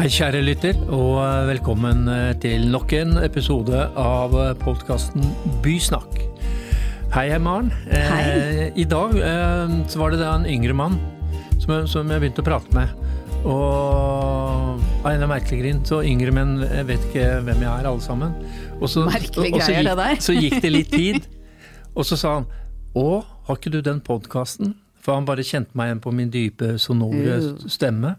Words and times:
Hei, 0.00 0.08
kjære 0.08 0.40
lytter, 0.44 0.78
og 0.94 1.18
velkommen 1.50 2.06
til 2.40 2.62
nok 2.72 2.92
en 2.96 3.18
episode 3.20 3.82
av 4.00 4.32
podkasten 4.62 5.24
Bysnakk. 5.64 6.14
Hei, 7.12 7.26
hei, 7.32 7.40
Maren. 7.42 7.68
Hei. 7.90 8.20
Eh, 8.22 8.62
I 8.80 8.86
dag 8.88 9.12
eh, 9.18 9.74
så 9.90 10.00
var 10.00 10.14
det 10.14 10.20
da 10.22 10.30
en 10.38 10.46
yngre 10.48 10.72
mann 10.78 10.96
som, 11.60 11.74
jeg- 11.74 11.88
som 11.92 12.08
jeg 12.14 12.22
begynte 12.22 12.40
å 12.44 12.48
prate 12.48 12.72
med. 12.76 12.88
Og 13.44 14.80
av 15.04 15.10
en 15.12 15.26
merkelig 15.28 15.60
grunn, 15.62 15.82
så 15.88 16.00
yngre 16.06 16.32
menn 16.32 16.56
vet 16.88 17.04
ikke 17.10 17.26
hvem 17.44 17.60
jeg 17.66 17.70
er, 17.72 17.88
alle 17.90 18.04
sammen. 18.04 18.32
Og 18.80 18.88
så, 18.88 19.04
Merkelig 19.08 19.52
og 19.52 19.60
greier, 19.60 19.82
det 19.90 19.96
der. 20.00 20.16
Så 20.22 20.36
gikk 20.38 20.60
det 20.64 20.72
litt 20.72 20.90
tid, 20.92 21.26
og 21.94 22.06
så 22.08 22.16
sa 22.20 22.34
han 22.38 22.46
Å, 22.96 23.22
har 23.48 23.56
ikke 23.60 23.70
du 23.76 23.80
den 23.84 24.00
podkasten? 24.00 24.74
For 25.00 25.16
han 25.16 25.24
bare 25.24 25.40
kjente 25.46 25.72
meg 25.78 25.88
igjen 25.90 26.00
på 26.04 26.12
min 26.12 26.30
dype, 26.32 26.74
sonore 26.78 27.38
Uh. 27.40 27.68
stemme. 27.72 28.14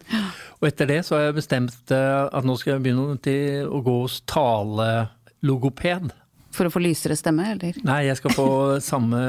Og 0.61 0.67
etter 0.69 0.87
det 0.89 0.99
så 1.05 1.15
har 1.17 1.27
jeg 1.27 1.35
bestemt 1.37 1.91
eh, 1.93 2.23
at 2.33 2.43
nå 2.47 2.55
skal 2.57 2.73
jeg 2.75 2.83
begynne 2.87 3.19
til 3.21 3.67
å 3.69 3.81
gå 3.85 3.95
hos 4.01 4.19
talelogoped. 4.29 6.11
For 6.51 6.67
å 6.67 6.71
få 6.73 6.81
lysere 6.83 7.15
stemme, 7.15 7.45
eller? 7.53 7.77
Nei, 7.87 8.01
jeg 8.09 8.17
skal 8.19 8.33
få 8.35 8.47
samme 8.83 9.21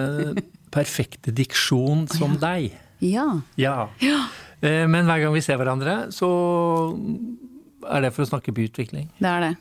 perfekte 0.75 1.31
diksjon 1.37 2.07
som 2.11 2.35
deg. 2.41 2.73
Ja. 3.05 3.27
Ja. 3.61 3.77
Eh, 4.63 4.87
Men 4.91 5.07
hver 5.07 5.21
gang 5.23 5.33
vi 5.37 5.43
ser 5.45 5.61
hverandre, 5.61 6.09
så 6.15 6.29
er 7.91 8.01
det 8.05 8.13
for 8.15 8.25
å 8.25 8.31
snakke 8.33 8.55
byutvikling. 8.55 9.09
Det 9.21 9.29
er 9.31 9.41
det. 9.49 9.55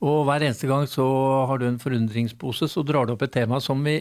Og 0.00 0.22
hver 0.28 0.40
eneste 0.46 0.68
gang 0.70 0.86
så 0.88 1.04
har 1.48 1.58
du 1.60 1.66
en 1.68 1.78
forundringspose, 1.82 2.68
så 2.72 2.84
drar 2.86 3.06
du 3.06 3.12
opp 3.14 3.22
et 3.26 3.32
tema 3.34 3.60
som 3.60 3.82
vi 3.84 3.98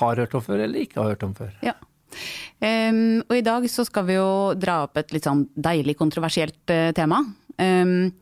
har 0.00 0.16
hørt 0.18 0.34
om 0.36 0.42
før, 0.44 0.64
eller 0.66 0.82
ikke 0.84 0.98
har 1.00 1.12
hørt 1.14 1.22
om 1.24 1.34
før. 1.36 1.52
Ja. 1.64 1.74
Ehm, 2.64 3.22
og 3.26 3.36
i 3.36 3.44
dag 3.44 3.66
så 3.70 3.84
skal 3.88 4.06
vi 4.08 4.18
jo 4.18 4.52
dra 4.58 4.82
opp 4.86 5.00
et 5.00 5.14
litt 5.14 5.26
sånn 5.28 5.46
deilig 5.54 5.96
kontroversielt 6.00 6.72
uh, 6.72 6.90
tema. 6.96 7.22
Um, 7.60 8.12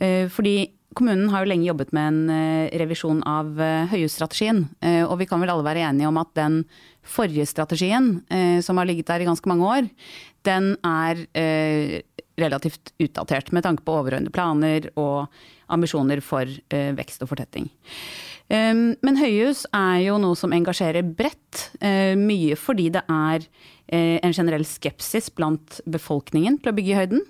uh, 0.00 0.26
fordi 0.32 0.70
kommunen 0.94 1.30
har 1.32 1.42
jo 1.42 1.50
lenge 1.50 1.66
jobbet 1.66 1.90
med 1.96 2.10
en 2.10 2.20
uh, 2.30 2.74
revisjon 2.80 3.22
av 3.26 3.58
Høyhusstrategien. 3.90 4.64
og 5.08 5.16
vi 5.18 5.26
kan 5.26 5.42
vel 5.42 5.50
alle 5.50 5.66
være 5.66 5.88
enige 5.88 6.10
om 6.10 6.20
at 6.20 6.30
den 6.38 6.60
forrige 7.04 7.46
strategien, 7.50 8.22
som 8.64 8.78
har 8.78 8.86
ligget 8.88 9.10
der 9.10 9.20
i 9.20 9.26
ganske 9.26 9.48
mange 9.50 9.66
år, 9.66 9.88
den 10.46 10.70
er 10.86 11.18
relativt 12.40 12.94
utdatert 13.02 13.50
med 13.52 13.66
tanke 13.66 13.84
på 13.84 13.98
overordnede 13.98 14.32
planer 14.32 14.86
og 14.96 15.26
ambisjoner 15.68 16.22
for 16.24 16.48
vekst 16.70 17.26
og 17.26 17.32
fortetting. 17.34 17.68
Men 18.50 19.16
høyhus 19.18 19.64
er 19.72 20.02
jo 20.04 20.18
noe 20.20 20.36
som 20.36 20.52
engasjerer 20.52 21.02
bredt. 21.16 21.70
eh, 21.80 22.12
Mye 22.14 22.56
fordi 22.60 22.90
det 22.92 23.02
er 23.08 23.46
eh, 23.88 24.18
en 24.22 24.32
generell 24.36 24.64
skepsis 24.68 25.30
blant 25.34 25.80
befolkningen 25.86 26.58
til 26.60 26.70
å 26.70 26.74
bygge 26.76 26.92
i 26.92 26.98
høyden. 26.98 27.24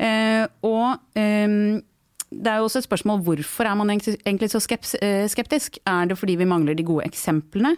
Eh, 0.00 0.46
Og 0.62 0.96
det 1.14 2.50
er 2.52 2.58
jo 2.60 2.66
også 2.66 2.82
et 2.82 2.88
spørsmål 2.88 3.22
hvorfor 3.24 3.64
er 3.64 3.76
man 3.76 3.88
egentlig 3.90 4.50
så 4.52 4.60
skeptisk? 4.60 5.78
Er 5.86 6.06
det 6.10 6.18
fordi 6.18 6.36
vi 6.36 6.44
mangler 6.48 6.74
de 6.76 6.84
gode 6.84 7.06
eksemplene? 7.08 7.76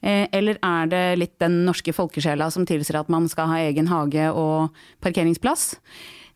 Eller 0.00 0.58
er 0.62 0.86
det 0.86 1.18
litt 1.18 1.38
den 1.42 1.64
norske 1.66 1.92
folkesjela 1.92 2.46
som 2.54 2.64
tilsier 2.64 3.00
at 3.00 3.10
man 3.10 3.26
skal 3.28 3.50
ha 3.50 3.58
egen 3.66 3.90
hage 3.90 4.28
og 4.30 4.70
parkeringsplass? 5.02 5.74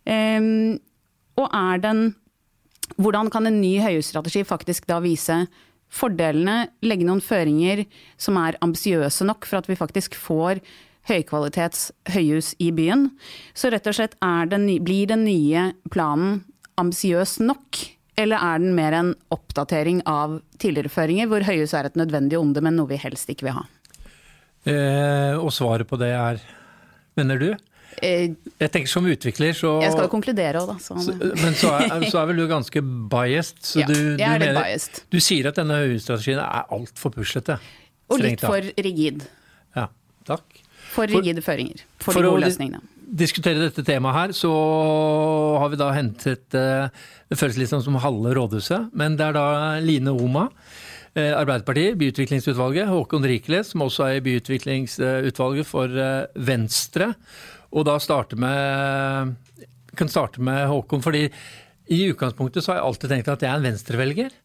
Og 0.04 1.46
er 1.46 1.78
den 1.86 2.02
hvordan 2.96 3.30
kan 3.32 3.48
en 3.48 3.60
ny 3.62 3.76
høyhusstrategi 3.82 4.44
faktisk 4.46 4.88
da 4.90 5.00
vise 5.04 5.44
fordelene, 5.94 6.70
legge 6.84 7.06
noen 7.06 7.22
føringer 7.22 7.84
som 8.20 8.38
er 8.40 8.58
ambisiøse 8.64 9.26
nok 9.28 9.46
for 9.46 9.60
at 9.60 9.70
vi 9.70 9.78
faktisk 9.78 10.16
får 10.18 10.62
høykvalitets 11.10 11.90
høyhus 12.14 12.54
i 12.62 12.70
byen? 12.74 13.10
Så 13.54 13.70
rett 13.72 13.86
og 13.90 13.96
slett 13.96 14.16
den, 14.50 14.68
blir 14.84 15.10
den 15.10 15.26
nye 15.26 15.70
planen 15.92 16.42
ambisiøs 16.80 17.38
nok? 17.44 17.82
Eller 18.18 18.38
er 18.38 18.60
den 18.62 18.76
mer 18.76 18.94
en 18.94 19.14
oppdatering 19.34 20.04
av 20.06 20.38
tidligere 20.62 20.92
føringer, 20.92 21.28
hvor 21.30 21.46
høyhus 21.46 21.74
er 21.74 21.88
et 21.88 21.98
nødvendig 21.98 22.38
onde, 22.38 22.62
men 22.62 22.78
noe 22.78 22.92
vi 22.92 23.00
helst 23.02 23.30
ikke 23.30 23.48
vil 23.48 23.58
ha? 23.58 23.64
Eh, 24.64 25.34
og 25.36 25.50
svaret 25.52 25.88
på 25.88 25.98
det 26.00 26.14
er 26.16 26.38
Mener 27.14 27.38
du? 27.38 27.50
Eh, 28.02 28.30
Jeg 28.60 28.70
tenker 28.74 28.88
som 28.90 29.04
utvikler, 29.06 29.52
så 29.54 29.80
Jeg 29.82 29.92
skal 29.92 30.06
jo 30.06 30.12
konkludere 30.12 30.60
òg, 30.62 30.66
da. 30.72 30.76
Så. 30.82 30.96
så, 31.04 31.14
Men 31.42 31.54
så 31.54 31.70
er, 31.78 32.06
så 32.10 32.18
er 32.22 32.26
vel 32.32 32.36
du 32.42 32.46
ganske 32.50 32.82
biased. 33.12 33.60
Så 33.62 33.80
Ja, 33.82 33.86
du, 33.86 33.94
jeg 33.94 34.18
du, 34.18 34.24
er 34.24 34.38
litt 34.38 34.48
mener, 34.48 34.62
biased. 34.62 35.02
du 35.10 35.18
sier 35.20 35.48
at 35.52 35.56
denne 35.60 35.78
høyhusstrategien 35.84 36.40
er 36.42 36.66
altfor 36.74 37.14
puslete. 37.14 37.58
Og 38.10 38.20
litt 38.20 38.40
for 38.44 38.60
rigid. 38.76 39.22
Ja, 39.76 39.88
takk. 40.28 40.44
For 40.94 41.06
rigide 41.10 41.42
føringer. 41.42 41.84
For, 41.98 42.12
for 42.12 42.22
de 42.22 42.28
å 42.32 42.40
løsningene. 42.42 42.80
For 42.84 42.90
å 43.14 43.16
diskutere 43.20 43.60
dette 43.60 43.82
temaet 43.86 44.14
her, 44.16 44.32
så 44.34 44.50
har 45.60 45.68
vi 45.70 45.76
da 45.78 45.90
hentet 45.94 46.54
eh, 46.58 46.88
Det 47.30 47.36
føles 47.38 47.58
litt 47.60 47.70
sånn 47.70 47.82
som 47.84 47.94
halve 48.02 48.32
rådhuset, 48.36 48.90
men 48.96 49.16
det 49.18 49.26
er 49.28 49.36
da 49.36 49.44
Line 49.84 50.10
Oma. 50.14 50.48
eh, 51.14 51.30
Arbeiderpartiet, 51.36 51.94
byutviklingsutvalget. 52.00 52.88
Håkon 52.90 53.22
Rikeles, 53.28 53.70
som 53.70 53.84
også 53.86 54.06
er 54.08 54.16
i 54.18 54.24
byutviklingsutvalget 54.24 55.66
for 55.68 55.88
Venstre. 56.34 57.12
Og 57.74 57.86
da 57.88 57.98
starte 58.02 58.38
med 58.38 59.34
kan 59.98 60.10
starte 60.10 60.42
med 60.42 60.66
Håkon, 60.70 61.02
fordi 61.04 61.28
i 61.92 62.00
utgangspunktet 62.10 62.64
så 62.64 62.72
har 62.72 62.80
jeg 62.80 62.88
alltid 62.88 63.12
tenkt 63.12 63.30
at 63.30 63.44
jeg 63.44 63.50
er 63.50 63.60
en 63.60 63.66
venstrevelger. 63.68 64.36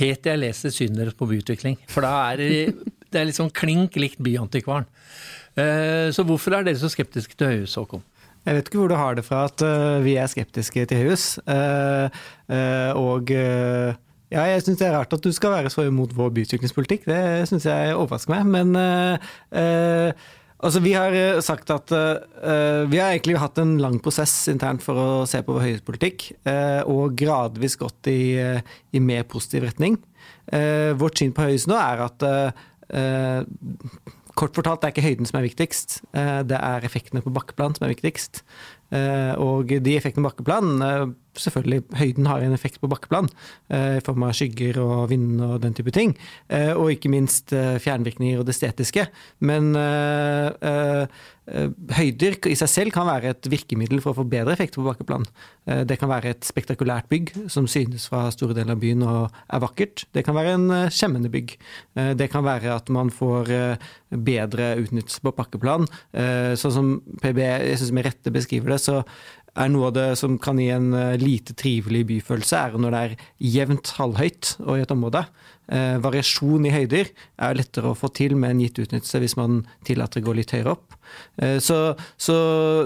Helt 0.00 0.22
til 0.22 0.34
jeg 0.34 0.42
leser 0.42 0.74
synderes 0.74 1.16
på 1.18 1.28
byutvikling. 1.30 1.78
For 1.90 2.04
da 2.04 2.12
er 2.30 2.40
det, 2.40 2.92
det 3.10 3.20
er 3.20 3.28
litt 3.28 3.38
sånn 3.38 3.52
klink 3.54 3.96
likt 4.00 4.20
Byantikvaren. 4.22 4.86
Eh, 5.58 6.10
Så 6.14 6.24
hvorfor 6.26 6.54
er 6.56 6.66
dere 6.66 6.78
så 6.80 6.90
skeptiske 6.92 7.36
til 7.38 7.54
høyhus, 7.54 7.78
Håkon? 7.80 8.04
Jeg 8.46 8.56
vet 8.56 8.68
ikke 8.70 8.80
hvor 8.80 8.92
du 8.92 8.96
har 8.96 9.16
det 9.18 9.26
fra 9.26 9.42
at 9.50 9.62
øh, 9.66 10.00
vi 10.04 10.14
er 10.16 10.30
skeptiske 10.30 10.86
til 10.88 11.02
høyhus. 11.02 11.24
Eh, 11.44 12.20
eh, 12.48 12.92
og 12.96 13.28
ja, 13.30 14.44
jeg 14.46 14.62
syns 14.62 14.78
det 14.80 14.86
er 14.86 14.94
rart 14.94 15.12
at 15.12 15.24
du 15.24 15.32
skal 15.34 15.56
være 15.56 15.72
så 15.74 15.84
imot 15.88 16.14
vår 16.16 16.30
byutviklingspolitikk. 16.36 17.08
Det 17.10 17.48
syns 17.50 17.66
jeg 17.66 17.96
overrasker 17.98 18.30
meg. 18.36 18.46
Men 18.46 18.68
altså, 20.60 20.82
vi 20.84 20.92
har 20.96 21.16
øh, 21.16 21.40
sagt 21.42 21.70
at 21.74 21.92
uh, 21.92 22.84
Vi 22.90 23.00
har 23.00 23.10
egentlig 23.10 23.40
hatt 23.40 23.58
en 23.58 23.78
lang 23.82 23.98
prosess 24.02 24.48
internt 24.52 24.84
for 24.84 25.00
å 25.00 25.08
se 25.28 25.42
på 25.42 25.56
vår 25.56 25.66
høyhuspolitikk, 25.66 26.30
øh, 26.44 26.82
og 26.90 27.16
gradvis 27.18 27.78
gått 27.80 28.10
i, 28.12 28.36
uh, 28.38 28.78
i 28.92 29.02
mer 29.02 29.26
positiv 29.28 29.66
retning. 29.68 29.98
Eh, 30.50 30.90
vårt 30.98 31.20
syn 31.20 31.30
på 31.34 31.44
høyhus 31.46 31.68
nå 31.70 31.76
er 31.78 32.00
at 32.02 32.24
Kort 34.38 34.54
fortalt, 34.56 34.80
det 34.80 34.88
er 34.88 34.94
ikke 34.94 35.04
høyden 35.04 35.28
som 35.28 35.38
er 35.40 35.46
viktigst, 35.48 35.96
eh, 36.16 36.40
det 36.46 36.56
er 36.56 36.86
effektene 36.86 37.22
på 37.24 37.32
bakkeplan 37.34 37.74
som 37.76 37.86
er 37.86 37.94
viktigst. 37.94 38.42
Eh, 38.90 39.34
Og 39.36 39.68
de 39.68 39.96
effektene 39.96 40.24
på 40.24 40.30
bakkeplan 40.30 40.82
eh, 40.82 41.06
Selvfølgelig, 41.40 41.82
høyden 41.96 42.28
har 42.28 42.44
en 42.44 42.54
effekt 42.56 42.80
på 42.82 42.90
bakkeplan, 42.90 43.30
eh, 43.70 43.96
i 43.98 44.04
form 44.04 44.26
av 44.26 44.36
skygger 44.36 44.78
og 44.82 45.08
vind 45.10 45.40
og 45.40 45.60
den 45.64 45.74
type 45.74 45.92
ting. 45.94 46.16
Eh, 46.48 46.72
Og 46.76 46.92
ikke 46.92 47.10
minst 47.10 47.52
eh, 47.52 47.78
fjernvirkninger 47.78 48.38
og 48.38 48.46
det 48.46 48.54
estetiske. 48.54 49.08
Men 49.40 49.74
høyder 51.96 52.36
i 52.46 52.54
seg 52.54 52.68
selv 52.70 52.92
kan 52.94 53.08
være 53.08 53.32
et 53.32 53.46
virkemiddel 53.50 53.98
for 54.02 54.12
å 54.12 54.20
få 54.20 54.24
bedre 54.30 54.52
effekter 54.54 54.78
på 54.78 54.86
bakkeplan. 54.86 55.24
Det 55.88 55.96
kan 55.98 56.10
være 56.10 56.30
et 56.30 56.46
spektakulært 56.46 57.08
bygg 57.10 57.32
som 57.50 57.66
synes 57.66 58.06
fra 58.06 58.28
store 58.30 58.54
deler 58.54 58.76
av 58.76 58.82
byen 58.82 59.02
og 59.02 59.34
er 59.50 59.62
vakkert. 59.64 60.04
Det 60.14 60.22
kan 60.26 60.36
være 60.36 60.52
en 60.54 60.68
skjemmende 60.94 61.32
bygg. 61.32 61.56
Det 62.20 62.28
kan 62.30 62.46
være 62.46 62.76
at 62.76 62.92
man 62.94 63.10
får 63.10 63.50
bedre 64.14 64.76
utnyttelse 64.78 65.24
på 65.26 65.34
bakkeplan. 65.40 65.88
Sånn 66.60 66.76
som 66.76 66.92
PB 67.18 67.42
jeg 67.42 67.80
synes 67.80 67.94
med 67.98 68.06
rette 68.06 68.30
beskriver 68.34 68.76
det, 68.76 68.80
så 68.86 69.00
er 69.58 69.70
noe 69.72 69.88
av 69.90 69.94
det 69.96 70.08
som 70.20 70.36
kan 70.42 70.58
gi 70.60 70.68
en 70.74 70.92
eh, 70.96 71.16
lite 71.20 71.54
trivelig 71.58 72.04
byfølelse, 72.10 72.58
er 72.58 72.76
når 72.80 72.94
det 72.94 73.00
er 73.00 73.16
jevnt 73.56 73.94
halvhøyt 73.98 74.54
og 74.66 74.76
i 74.76 74.84
et 74.84 74.94
område. 74.94 75.24
Eh, 75.70 75.96
variasjon 76.02 76.66
i 76.66 76.72
høyder 76.74 77.10
er 77.38 77.58
lettere 77.58 77.92
å 77.92 77.98
få 77.98 78.10
til 78.14 78.34
med 78.38 78.56
en 78.56 78.62
gitt 78.64 78.80
utnyttelse 78.82 79.20
hvis 79.22 79.36
man 79.38 79.60
tillater 79.86 80.22
å 80.22 80.26
gå 80.26 80.36
litt 80.38 80.54
høyere 80.54 80.74
opp. 80.74 80.96
Eh, 81.42 81.58
så 81.62 81.94
så 82.18 82.36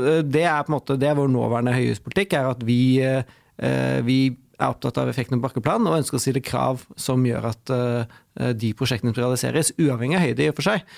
eh, 0.00 0.22
det 0.24 0.44
er 0.48 0.64
på 0.64 0.72
en 0.72 0.78
måte 0.78 0.98
det 1.00 1.08
er 1.10 1.18
vår 1.18 1.30
nåværende 1.32 1.76
høyhuspolitikk, 1.76 2.36
er 2.36 2.50
at 2.52 2.64
vi, 2.66 2.80
eh, 3.04 3.24
vi 4.04 4.18
er 4.54 4.68
opptatt 4.68 5.00
av 5.00 5.08
effekten 5.10 5.40
på 5.40 5.48
bakkeplan 5.48 5.88
og 5.88 5.98
ønsker 5.98 6.20
å 6.20 6.22
stille 6.22 6.44
krav 6.44 6.84
som 7.00 7.24
gjør 7.26 7.48
at 7.50 7.72
eh, 7.74 8.52
de 8.52 8.74
prosjektene 8.76 9.14
som 9.14 9.22
realiseres, 9.22 9.72
uavhengig 9.80 10.20
av 10.20 10.26
høyde 10.28 10.44
i 10.44 10.52
og 10.52 10.56
for 10.58 10.66
seg, 10.66 10.94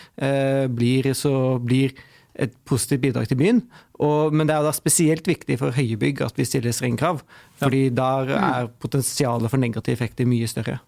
blir, 0.72 1.10
så 1.12 1.32
blir 1.60 1.92
et 2.38 2.52
positivt 2.68 3.04
bidrag 3.04 3.28
til 3.30 3.38
byen. 3.40 3.62
Og, 4.00 4.34
men 4.36 4.48
det 4.48 4.56
er 4.56 4.66
da 4.66 4.74
spesielt 4.76 5.28
viktig 5.28 5.58
for 5.60 5.76
høye 5.76 5.96
bygg 6.00 6.20
at 6.26 6.36
vi 6.38 6.46
stiller 6.48 6.74
strenge 6.76 7.00
krav. 7.00 7.22
Fordi 7.62 7.88
der 7.96 8.34
er 8.36 8.68
potensialet 8.82 9.52
for 9.52 9.62
negative 9.62 9.96
effekter 9.96 10.28
mye 10.28 10.48
større. 10.50 10.78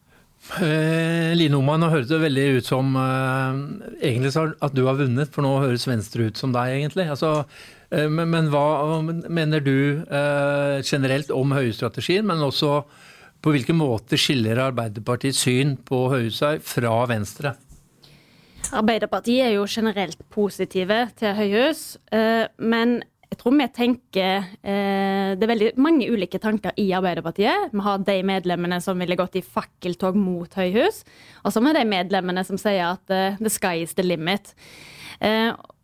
Eh, 0.62 1.34
Line 1.36 1.58
Oman, 1.58 1.82
nå 1.82 1.90
høres 1.92 2.08
det 2.08 2.20
veldig 2.22 2.44
ut 2.58 2.68
som 2.68 2.94
eh, 2.96 3.58
egentlig 4.06 4.32
så 4.32 4.46
at 4.64 4.76
du 4.76 4.84
har 4.86 4.96
vunnet, 5.00 5.32
for 5.34 5.44
nå 5.44 5.50
høres 5.60 5.88
Venstre 5.88 6.30
ut 6.30 6.40
som 6.40 6.54
deg, 6.54 6.76
egentlig. 6.78 7.08
Altså, 7.10 7.32
eh, 7.90 8.06
men, 8.08 8.30
men 8.32 8.48
hva 8.52 9.02
mener 9.02 9.64
du 9.64 10.04
eh, 10.06 10.78
generelt 10.86 11.32
om 11.34 11.52
høyestrategien, 11.56 12.26
men 12.28 12.44
også 12.46 12.80
på 13.44 13.54
hvilken 13.54 13.78
måte 13.78 14.18
skiller 14.18 14.62
Arbeiderpartiets 14.70 15.44
syn 15.44 15.76
på 15.86 16.06
høyhus 16.14 16.40
fra 16.66 16.94
Venstre? 17.10 17.54
Arbeiderpartiet 18.78 19.46
er 19.46 19.55
jo 19.56 19.66
generelt 19.69 20.20
positive 20.32 21.06
til 21.19 21.37
høyhus, 21.38 21.84
eh, 22.12 22.46
men 22.58 22.99
jeg 23.28 23.38
tror 23.43 23.55
vi 23.58 23.66
tenker 23.76 24.46
eh, 24.64 25.37
Det 25.37 25.44
er 25.44 25.50
veldig 25.50 25.70
mange 25.76 26.06
ulike 26.08 26.40
tanker 26.40 26.72
i 26.81 26.87
Arbeiderpartiet. 26.96 27.75
Vi 27.75 27.84
har 27.84 27.99
de 28.00 28.16
medlemmene 28.25 28.78
som 28.81 28.99
ville 29.00 29.19
gått 29.20 29.37
i 29.37 29.44
fakkeltog 29.44 30.16
mot 30.16 30.55
høyhus. 30.56 31.02
Og 31.44 31.52
så 31.52 31.60
har 31.60 31.69
vi 31.69 31.75
de 31.76 31.90
medlemmene 31.90 32.44
som 32.49 32.60
sier 32.60 32.94
at 32.94 33.12
eh, 33.12 33.37
the 33.37 33.52
sky 33.52 33.82
is 33.84 33.93
the 33.99 34.06
limit. 34.06 34.55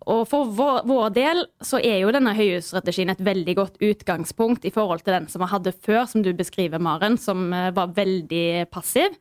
Eh, 0.04 0.12
og 0.12 0.28
for 0.28 0.52
vår, 0.54 1.10
del 1.14 1.44
så 1.64 1.80
er 1.80 2.02
jo 2.02 2.12
denne 2.14 2.36
høyhusstrategien 2.36 3.12
et 3.12 3.24
veldig 3.24 3.56
godt 3.58 3.82
utgangspunkt 3.82 4.64
i 4.64 4.72
forhold 4.74 5.04
til 5.04 5.16
den 5.16 5.28
som 5.32 5.44
vi 5.44 5.50
hadde 5.52 5.74
før, 5.74 6.04
som 6.10 6.24
du 6.24 6.32
beskriver, 6.36 6.78
Maren, 6.78 7.18
som 7.18 7.52
eh, 7.52 7.72
var 7.74 7.94
veldig 7.96 8.70
passiv. 8.72 9.16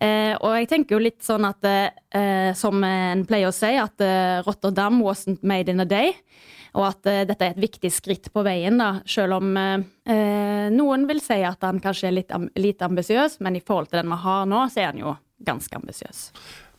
Eh, 0.00 0.32
og 0.40 0.54
jeg 0.56 0.68
tenker 0.70 0.96
jo 0.96 1.02
litt 1.02 1.20
sånn 1.24 1.44
at, 1.44 1.66
eh, 1.66 2.52
som 2.56 2.80
en 2.84 3.26
pleier 3.28 3.50
å 3.50 3.54
si, 3.54 3.74
at 3.76 4.00
eh, 4.00 4.40
Rotterdam 4.46 5.02
wasn't 5.04 5.44
made 5.44 5.68
in 5.68 5.84
a 5.84 5.88
day. 5.88 6.14
Og 6.70 6.84
at 6.86 7.08
uh, 7.10 7.24
dette 7.26 7.42
er 7.42 7.50
et 7.50 7.64
viktig 7.64 7.88
skritt 7.90 8.28
på 8.30 8.44
veien, 8.46 8.76
da, 8.78 9.00
selv 9.02 9.40
om 9.40 9.48
noen 9.50 11.06
vil 11.08 11.18
si 11.18 11.40
at 11.42 11.66
han 11.66 11.80
kanskje 11.82 12.06
er 12.06 12.14
litt 12.14 12.30
am 12.30 12.44
lite 12.54 12.86
ambisiøs, 12.86 13.40
men 13.42 13.58
i 13.58 13.62
forhold 13.66 13.90
til 13.90 13.98
den 13.98 14.12
vi 14.12 14.18
har 14.22 14.46
nå, 14.46 14.60
så 14.70 14.84
er 14.84 14.86
han 14.92 15.00
jo 15.02 15.16
ganske 15.42 15.80
ambisiøs. 15.80 16.20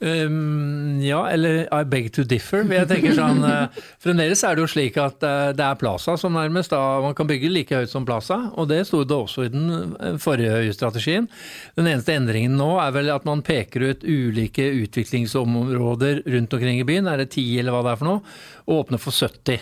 Um, 0.02 0.98
ja, 1.06 1.20
eller 1.30 1.68
I 1.70 1.86
beg 1.86 2.08
to 2.16 2.24
differ. 2.26 2.64
Jeg 2.66 2.90
tenker 2.90 3.14
sånn, 3.14 3.44
uh, 3.46 3.82
Fremdeles 4.04 4.42
er 4.48 4.58
det 4.58 4.64
jo 4.64 4.70
slik 4.74 4.96
at 4.98 5.22
uh, 5.22 5.52
det 5.54 5.62
er 5.62 5.78
Plaza 5.78 6.16
som 6.18 6.34
nærmest 6.34 6.74
da 6.74 6.80
man 7.04 7.14
kan 7.18 7.30
bygge 7.30 7.52
like 7.54 7.82
høyt 7.84 7.92
som 7.92 8.08
Plaza. 8.08 8.40
Og 8.58 8.72
det 8.72 8.80
sto 8.90 9.04
det 9.06 9.18
også 9.18 9.46
i 9.46 9.52
den 9.54 10.18
forrige 10.22 10.74
strategien. 10.74 11.30
Den 11.78 11.92
eneste 11.92 12.16
endringen 12.18 12.58
nå 12.58 12.72
er 12.82 12.96
vel 12.98 13.12
at 13.14 13.28
man 13.30 13.46
peker 13.46 13.92
ut 13.92 14.08
ulike 14.08 14.66
utviklingsområder 14.82 16.24
rundt 16.34 16.58
omkring 16.58 16.82
i 16.82 16.88
byen. 16.88 17.12
Er 17.12 17.22
det 17.22 17.36
ti 17.38 17.46
eller 17.62 17.78
hva 17.78 17.86
det 17.86 17.94
er 17.94 18.02
for 18.02 18.10
noe? 18.10 18.26
Og 18.66 18.82
åpner 18.82 19.02
for 19.06 19.14
70. 19.14 19.62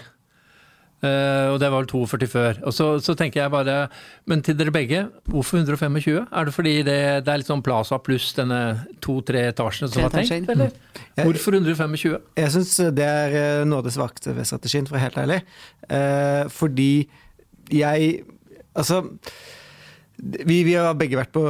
Uh, 0.99 1.53
og 1.53 1.61
det 1.61 1.69
var 1.71 1.79
vel 1.79 1.87
42 1.87 2.27
før. 2.27 2.57
Og 2.67 2.73
så, 2.75 2.87
så, 2.99 3.13
tenker 3.15 3.41
jeg 3.41 3.51
bare, 3.53 3.75
men 4.27 4.41
til 4.43 4.57
dere 4.59 4.73
begge, 4.75 5.05
hvorfor 5.31 5.61
125? 5.61 6.25
Er 6.27 6.49
det 6.49 6.53
fordi 6.55 6.73
det, 6.83 6.97
det 7.23 7.31
er 7.31 7.39
litt 7.39 7.51
sånn 7.51 7.63
Plaza 7.63 8.01
pluss 8.03 8.33
denne 8.35 8.59
to-tre 9.03 9.45
etasjene 9.53 9.91
som 9.93 10.03
var 10.03 10.17
tenkt, 10.17 10.51
eller? 10.51 10.75
Hvorfor 11.21 11.55
125? 11.55 12.17
Jeg 12.39 12.55
syns 12.55 12.73
det 12.97 13.07
er 13.07 13.37
eh, 13.39 13.61
noe 13.67 13.79
av 13.79 13.87
det 13.87 13.95
svakeste 13.95 14.35
ved 14.35 14.49
strategien, 14.49 14.89
for 14.89 14.97
å 14.97 14.99
være 14.99 15.07
helt 15.07 15.23
ærlig. 15.23 15.39
Uh, 15.87 16.43
fordi 16.51 16.91
jeg 17.69 18.19
Altså 18.79 19.01
vi, 20.21 20.63
vi, 20.63 20.73
har 20.75 20.97
begge 20.99 21.17
vært 21.19 21.31
på, 21.35 21.43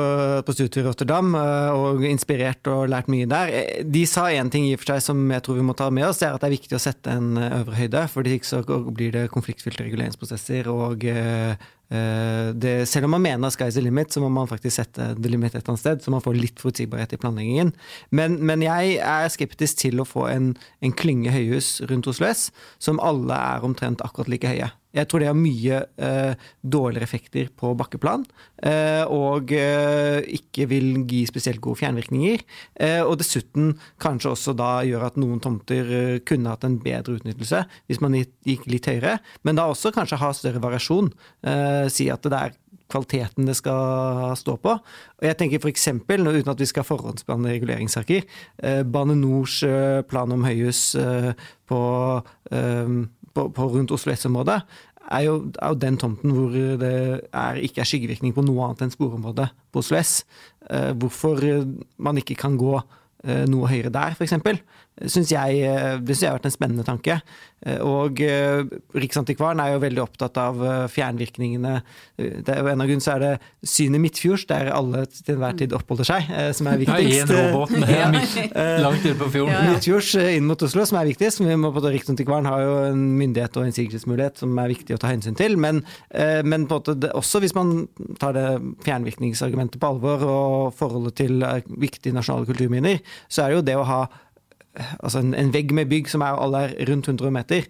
på 0.46 0.54
studietur 0.54 0.84
i 0.84 0.86
Rotterdam 0.88 1.34
eh, 1.38 1.72
og 1.76 2.04
inspirert 2.06 2.70
og 2.70 2.90
lært 2.92 3.10
mye 3.12 3.28
der. 3.30 3.52
Eh, 3.56 3.82
de 3.86 4.04
sa 4.10 4.28
én 4.30 4.52
ting 4.54 4.68
i 4.68 4.76
og 4.76 4.84
for 4.84 4.94
seg 4.94 5.04
som 5.08 5.24
jeg 5.34 5.44
tror 5.46 5.60
vi 5.60 5.66
må 5.66 5.76
ta 5.78 5.90
med 5.94 6.08
oss, 6.10 6.22
det 6.22 6.30
er 6.30 6.38
at 6.38 6.44
det 6.44 6.50
er 6.50 6.56
viktig 6.58 6.78
å 6.78 6.84
sette 6.84 7.16
en 7.18 7.34
eh, 7.40 7.58
øvre 7.62 7.80
høyde. 7.80 8.06
For 8.14 8.30
ikke 8.30 8.50
så 8.50 8.62
blir 8.94 9.14
det 9.16 9.28
konfliktfylte 9.34 9.88
reguleringsprosesser. 9.88 10.70
og 10.70 11.06
det, 11.90 12.74
Selv 12.86 13.08
om 13.08 13.16
man 13.16 13.24
mener 13.24 13.50
sky's 13.50 13.74
the 13.74 13.82
limit, 13.82 14.14
så 14.14 14.22
må 14.22 14.30
man 14.30 14.50
faktisk 14.50 14.76
sette 14.78 15.14
the 15.18 15.32
limit 15.32 15.56
et 15.56 15.64
eller 15.64 15.74
annet 15.74 15.82
sted, 15.82 16.04
så 16.04 16.14
man 16.14 16.22
får 16.22 16.38
litt 16.38 16.62
forutsigbarhet 16.62 17.16
i 17.16 17.22
planleggingen. 17.22 17.74
Men, 18.14 18.38
men 18.46 18.62
jeg 18.62 19.00
er 19.02 19.32
skeptisk 19.34 19.82
til 19.82 20.04
å 20.04 20.06
få 20.06 20.28
en, 20.30 20.52
en 20.86 20.94
klynge 20.94 21.34
høyhus 21.34 21.80
rundt 21.90 22.12
Oslo 22.12 22.30
S 22.30 22.52
som 22.78 23.02
alle 23.02 23.34
er 23.34 23.66
omtrent 23.66 24.06
akkurat 24.06 24.30
like 24.30 24.54
høye. 24.54 24.70
Jeg 24.96 25.06
tror 25.06 25.22
det 25.22 25.28
har 25.30 25.38
mye 25.38 25.82
eh, 26.02 26.46
dårligere 26.66 27.06
effekter 27.06 27.50
på 27.54 27.76
bakkeplan, 27.78 28.24
eh, 28.66 29.04
og 29.06 29.52
eh, 29.54 30.26
ikke 30.40 30.66
vil 30.72 31.04
gi 31.10 31.22
spesielt 31.30 31.62
gode 31.62 31.78
fjernvirkninger. 31.84 32.42
Eh, 32.82 33.02
og 33.04 33.20
dessuten 33.22 33.76
kanskje 34.02 34.34
også 34.34 34.56
da 34.58 34.72
gjør 34.88 35.06
at 35.12 35.20
noen 35.22 35.42
tomter 35.44 35.92
eh, 35.94 36.16
kunne 36.26 36.56
hatt 36.56 36.66
en 36.66 36.80
bedre 36.82 37.20
utnyttelse 37.20 37.62
hvis 37.90 38.02
man 38.02 38.18
gikk 38.18 38.66
litt 38.70 38.90
høyere, 38.90 39.20
men 39.46 39.60
da 39.60 39.68
også 39.70 39.94
kanskje 39.94 40.20
ha 40.24 40.32
større 40.34 40.64
variasjon. 40.64 41.12
Eh, 41.46 41.86
si 41.94 42.10
at 42.10 42.26
det 42.26 42.42
er 42.42 42.58
kvaliteten 42.90 43.46
det 43.46 43.54
skal 43.60 44.34
stå 44.40 44.56
på. 44.58 44.74
Og 44.74 45.28
jeg 45.28 45.38
tenker 45.38 45.62
f.eks., 45.62 45.86
uten 45.94 46.50
at 46.50 46.64
vi 46.64 46.70
skal 46.72 46.88
forhåndsbehandle 46.88 47.54
reguleringssaker, 47.54 48.26
Bane 48.90 49.14
Nors 49.20 49.60
plan 50.10 50.34
om 50.34 50.48
høyhus 50.48 50.82
på 51.70 51.82
på, 53.34 53.50
på 53.56 53.68
rundt 53.74 53.94
Oslo 53.96 54.14
S-området, 54.14 54.60
er, 55.10 55.26
er, 55.26 55.72
jo 55.72 55.80
den 55.82 55.98
tomten 55.98 56.34
hvor 56.36 56.54
det 56.54 56.94
er, 57.34 57.60
ikke 57.66 57.82
er 57.82 57.90
skyggevirkning 57.90 58.36
på 58.36 58.44
noe 58.46 58.68
annet 58.68 58.86
enn 58.86 58.94
sporområdet 58.94 59.50
på 59.74 59.82
Oslo 59.82 59.98
S. 59.98 60.22
Eh, 60.70 60.92
hvorfor 61.00 61.42
man 61.98 62.22
ikke 62.22 62.38
kan 62.38 62.58
gå 62.60 62.76
eh, 62.78 63.46
noe 63.50 63.72
høyere 63.72 63.94
der, 63.94 64.14
f.eks 64.18 64.38
syns 65.08 65.32
jeg, 65.32 65.62
eh, 65.64 65.96
det 66.02 66.16
synes 66.16 66.26
jeg 66.26 66.32
har 66.32 66.40
vært 66.40 66.50
en 66.50 66.56
spennende 66.56 66.86
tanke. 66.88 67.20
Eh, 67.66 67.80
og 67.84 68.20
eh, 68.24 68.64
Riksantikvaren 68.96 69.62
er 69.64 69.74
jo 69.74 69.82
veldig 69.84 70.04
opptatt 70.04 70.40
av 70.42 70.60
fjernvirkningene. 70.92 71.74
Det 72.20 72.52
er 72.52 72.62
jo 72.62 72.72
En 72.72 72.84
av 72.84 72.88
grunnene 72.90 73.04
så 73.04 73.16
er 73.16 73.24
det 73.24 73.32
synet 73.68 74.04
midtfjords, 74.04 74.46
der 74.50 74.72
alle 74.76 75.06
til 75.12 75.36
enhver 75.36 75.58
tid 75.60 75.76
oppholder 75.76 76.08
seg, 76.08 76.30
som 76.56 76.72
er 76.72 76.84
viktigst. 76.84 76.98
Ja, 77.20 77.26
en 77.26 77.32
robåt 77.32 77.72
langt 78.84 79.06
ute 79.06 79.16
på 79.20 79.30
fjorden. 79.34 79.54
Ja. 79.54 79.64
Midtfjords 79.74 80.14
inn 80.20 80.48
mot 80.48 80.62
Oslo, 80.66 80.86
som 80.88 81.00
er 81.00 81.10
viktigst. 81.10 81.44
Riksantikvaren 81.90 82.48
har 82.48 82.64
jo 82.64 82.76
en 82.90 83.04
myndighet 83.20 83.56
og 83.60 83.68
innsigelsesmulighet 83.70 84.42
som 84.44 84.56
er 84.62 84.72
viktig 84.72 84.96
å 84.96 85.02
ta 85.02 85.12
hensyn 85.12 85.38
til. 85.40 85.58
Men, 85.60 85.82
men 86.46 86.68
måte, 86.70 86.96
også 87.18 87.42
hvis 87.44 87.56
man 87.58 87.88
tar 88.22 88.36
det 88.38 88.46
fjernvirkningsargumentet 88.86 89.82
på 89.82 89.92
alvor 89.92 90.26
og 90.28 90.78
forholdet 90.80 91.18
til 91.20 91.44
viktige 91.82 92.16
nasjonale 92.16 92.50
kulturminner, 92.50 93.04
så 93.28 93.46
er 93.46 93.52
det 93.52 93.60
jo 93.60 93.68
det 93.72 93.78
å 93.80 93.88
ha 93.90 94.02
altså 95.00 95.24
en, 95.24 95.36
en, 95.38 95.54
vegg 95.54 95.74
med 95.76 95.90
bygg 95.92 96.10
som 96.12 96.24
er 96.26 96.40
alle 96.40 96.66
er 96.70 96.76
rundt 96.90 97.10
100 97.10 97.34
meter, 97.36 97.68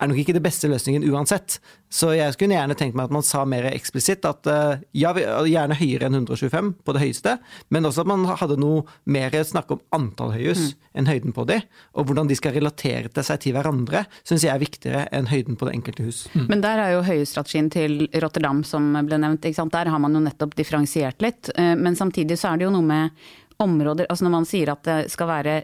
er 0.00 0.08
nok 0.08 0.20
ikke 0.22 0.34
det 0.36 0.42
beste 0.44 0.68
løsningen 0.70 1.04
uansett. 1.12 1.58
Så 1.92 2.12
jeg 2.14 2.32
skulle 2.32 2.54
gjerne 2.56 2.76
tenkt 2.78 2.96
meg 2.96 3.08
at 3.08 3.14
man 3.14 3.24
sa 3.26 3.42
mer 3.48 3.66
eksplisitt 3.68 4.24
at 4.28 4.46
eh, 4.48 4.84
ja, 4.96 5.10
gjerne 5.12 5.76
høyere 5.76 6.08
enn 6.08 6.16
125 6.22 6.70
på 6.86 6.94
det 6.96 7.02
høyeste, 7.02 7.34
men 7.74 7.88
også 7.88 8.04
at 8.04 8.10
man 8.10 8.24
hadde 8.40 8.56
noe 8.62 8.84
mer 9.10 9.34
snakk 9.44 9.74
om 9.74 9.82
antall 9.96 10.32
høyhus 10.36 10.70
mm. 10.70 10.88
enn 11.00 11.10
høyden 11.10 11.36
på 11.36 11.44
de. 11.50 11.58
Og 11.98 12.08
hvordan 12.08 12.30
de 12.30 12.38
skal 12.38 12.54
relatere 12.56 13.12
til 13.12 13.26
seg 13.26 13.42
til 13.44 13.56
hverandre, 13.56 14.06
syns 14.24 14.46
jeg 14.46 14.54
er 14.54 14.62
viktigere 14.62 15.04
enn 15.16 15.28
høyden 15.30 15.58
på 15.60 15.68
det 15.68 15.76
enkelte 15.76 16.06
hus. 16.06 16.24
Mm. 16.32 16.46
Men 16.48 16.64
der 16.64 16.84
er 16.86 16.94
jo 16.94 17.04
høyhusstrategien 17.10 17.70
til 17.74 18.00
Rotterdam 18.22 18.64
som 18.64 18.92
ble 19.04 19.20
nevnt. 19.20 19.44
Der 19.50 19.92
har 19.92 20.00
man 20.02 20.16
jo 20.16 20.22
nettopp 20.24 20.56
differensiert 20.56 21.20
litt. 21.24 21.52
Eh, 21.56 21.74
men 21.76 21.98
samtidig 21.98 22.40
så 22.40 22.54
er 22.54 22.60
det 22.60 22.70
jo 22.70 22.74
noe 22.78 22.86
med 22.86 23.22
områder 23.60 24.06
Altså 24.08 24.24
når 24.24 24.32
man 24.32 24.46
sier 24.48 24.70
at 24.72 24.86
det 24.88 25.10
skal 25.12 25.28
være 25.28 25.54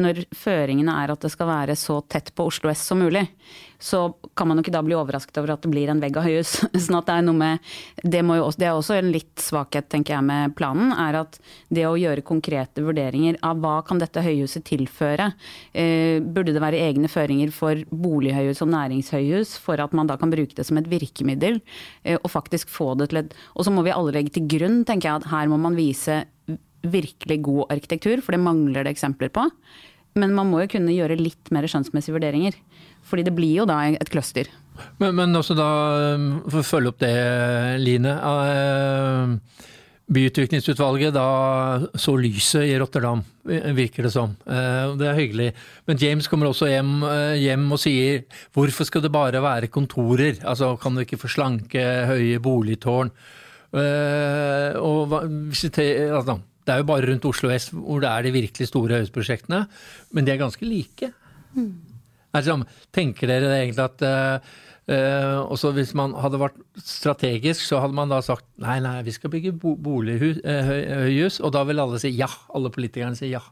Når 0.00 0.22
føringene 0.32 0.94
er 1.02 1.12
at 1.12 1.20
det 1.20 1.28
skal 1.34 1.50
være 1.50 1.74
så 1.76 1.98
tett 2.08 2.30
på 2.32 2.46
Oslo 2.48 2.70
S 2.72 2.86
som 2.88 3.02
mulig, 3.02 3.26
så 3.82 4.06
kan 4.38 4.48
man 4.48 4.56
jo 4.56 4.62
ikke 4.64 4.72
da 4.72 4.80
bli 4.86 4.94
overrasket 4.96 5.36
over 5.40 5.52
at 5.52 5.64
det 5.64 5.72
blir 5.72 5.90
en 5.92 6.00
vegg 6.00 6.16
av 6.16 6.24
høyhus. 6.24 6.52
Sånn 6.84 6.96
at 6.96 7.10
det 7.10 7.16
er 7.18 7.26
noe 7.26 7.36
med 7.36 7.72
det, 8.00 8.22
også, 8.24 8.60
det, 8.62 8.68
er 8.70 8.78
også 8.78 8.96
en 8.96 9.10
litt 9.12 9.42
svakhet, 9.42 9.90
tenker 9.92 10.14
jeg, 10.14 10.24
med 10.30 10.54
planen. 10.56 10.94
Er 10.96 11.18
at 11.20 11.36
det 11.68 11.84
å 11.88 11.98
gjøre 12.00 12.24
konkrete 12.24 12.84
vurderinger 12.86 13.36
av 13.44 13.60
hva 13.60 13.74
kan 13.84 14.00
dette 14.00 14.24
høyhuset 14.24 14.64
tilføre. 14.70 15.32
Eh, 15.76 16.22
burde 16.22 16.54
det 16.56 16.64
være 16.64 16.80
egne 16.86 17.10
føringer 17.12 17.52
for 17.52 17.84
bolighøyhus 17.90 18.64
og 18.64 18.72
næringshøyhus 18.72 19.56
for 19.60 19.82
at 19.82 19.92
man 19.98 20.08
da 20.08 20.16
kan 20.20 20.32
bruke 20.32 20.56
det 20.56 20.68
som 20.68 20.80
et 20.80 20.88
virkemiddel, 20.88 21.60
eh, 22.06 22.16
og 22.16 22.32
faktisk 22.32 22.72
få 22.72 22.94
det 22.96 23.10
til 23.12 23.24
et 23.24 23.36
Og 23.56 23.66
så 23.66 23.72
må 23.74 23.82
vi 23.84 23.92
alle 23.92 24.14
legge 24.14 24.38
til 24.38 24.48
grunn, 24.48 24.84
tenker 24.88 25.10
jeg, 25.10 25.20
at 25.20 25.32
her 25.34 25.50
må 25.52 25.58
man 25.60 25.76
vise 25.76 26.22
virkelig 26.82 27.40
god 27.46 27.72
arkitektur, 27.72 28.22
for 28.24 28.34
det 28.34 28.42
mangler 28.42 28.86
det 28.86 28.96
eksempler 28.96 29.32
på. 29.32 29.46
Men 30.18 30.34
man 30.36 30.50
må 30.50 30.62
jo 30.64 30.72
kunne 30.74 30.92
gjøre 30.92 31.16
litt 31.20 31.52
mer 31.54 31.66
skjønnsmessige 31.70 32.16
vurderinger. 32.16 32.56
Fordi 33.08 33.24
det 33.26 33.34
blir 33.36 33.62
jo 33.62 33.68
da 33.68 33.80
et 33.90 34.12
cluster. 34.12 34.50
Men, 35.00 35.16
men 35.18 35.36
også 35.36 35.56
da, 35.56 35.68
um, 36.16 36.30
for 36.48 36.62
å 36.62 36.66
følge 36.66 36.92
opp 36.92 37.00
det, 37.02 37.12
Line. 37.82 38.12
Uh, 38.12 39.68
byutviklingsutvalget 40.12 41.14
da 41.14 41.26
så 41.96 42.14
lyset 42.20 42.68
i 42.68 42.76
Rotterdam, 42.80 43.22
virker 43.76 44.06
det 44.06 44.12
som. 44.14 44.34
Uh, 44.44 44.92
det 45.00 45.08
er 45.08 45.18
hyggelig. 45.18 45.50
Men 45.88 46.00
James 46.00 46.28
kommer 46.30 46.50
også 46.50 46.68
hjem, 46.70 46.94
uh, 47.04 47.34
hjem, 47.38 47.66
og 47.72 47.80
sier 47.80 48.24
hvorfor 48.56 48.88
skal 48.88 49.04
det 49.04 49.12
bare 49.14 49.44
være 49.44 49.72
kontorer? 49.72 50.40
Altså 50.44 50.74
Kan 50.80 50.96
du 50.96 51.06
ikke 51.06 51.20
få 51.20 51.32
slanke, 51.32 51.86
høye 52.12 52.42
boligtårn? 52.42 53.12
Og, 53.72 55.12
altså, 55.16 56.34
det 56.66 56.74
er 56.74 56.82
jo 56.82 56.88
bare 56.90 57.08
rundt 57.10 57.26
Oslo 57.28 57.50
S 57.54 57.70
hvor 57.74 58.02
det 58.02 58.10
er 58.10 58.26
de 58.26 58.34
virkelig 58.34 58.68
store 58.70 59.00
høyhusprosjektene, 59.00 59.64
men 60.14 60.26
de 60.26 60.34
er 60.34 60.42
ganske 60.42 60.66
like. 60.66 61.12
Mm. 61.56 61.72
Altså, 62.32 62.56
tenker 62.94 63.28
dere 63.28 63.50
egentlig 63.58 63.84
at 63.84 64.04
uh, 64.08 64.52
uh, 65.52 65.72
hvis 65.76 65.92
man 65.98 66.14
hadde 66.22 66.40
vært 66.40 66.60
strategisk, 66.80 67.66
så 67.66 67.82
hadde 67.82 67.96
man 67.98 68.12
da 68.12 68.22
sagt 68.24 68.46
nei, 68.62 68.78
nei, 68.84 69.00
vi 69.04 69.12
skal 69.12 69.32
bygge 69.32 69.52
bo 69.60 69.74
bolighus, 69.76 70.40
uh, 70.46 70.72
høyhus, 71.04 71.42
og 71.42 71.52
da 71.56 71.66
vil 71.68 71.82
alle 71.82 72.00
si 72.00 72.14
ja. 72.16 72.30
Alle 72.56 72.72
politikerne 72.72 73.18
sier 73.18 73.36
ja. 73.36 73.44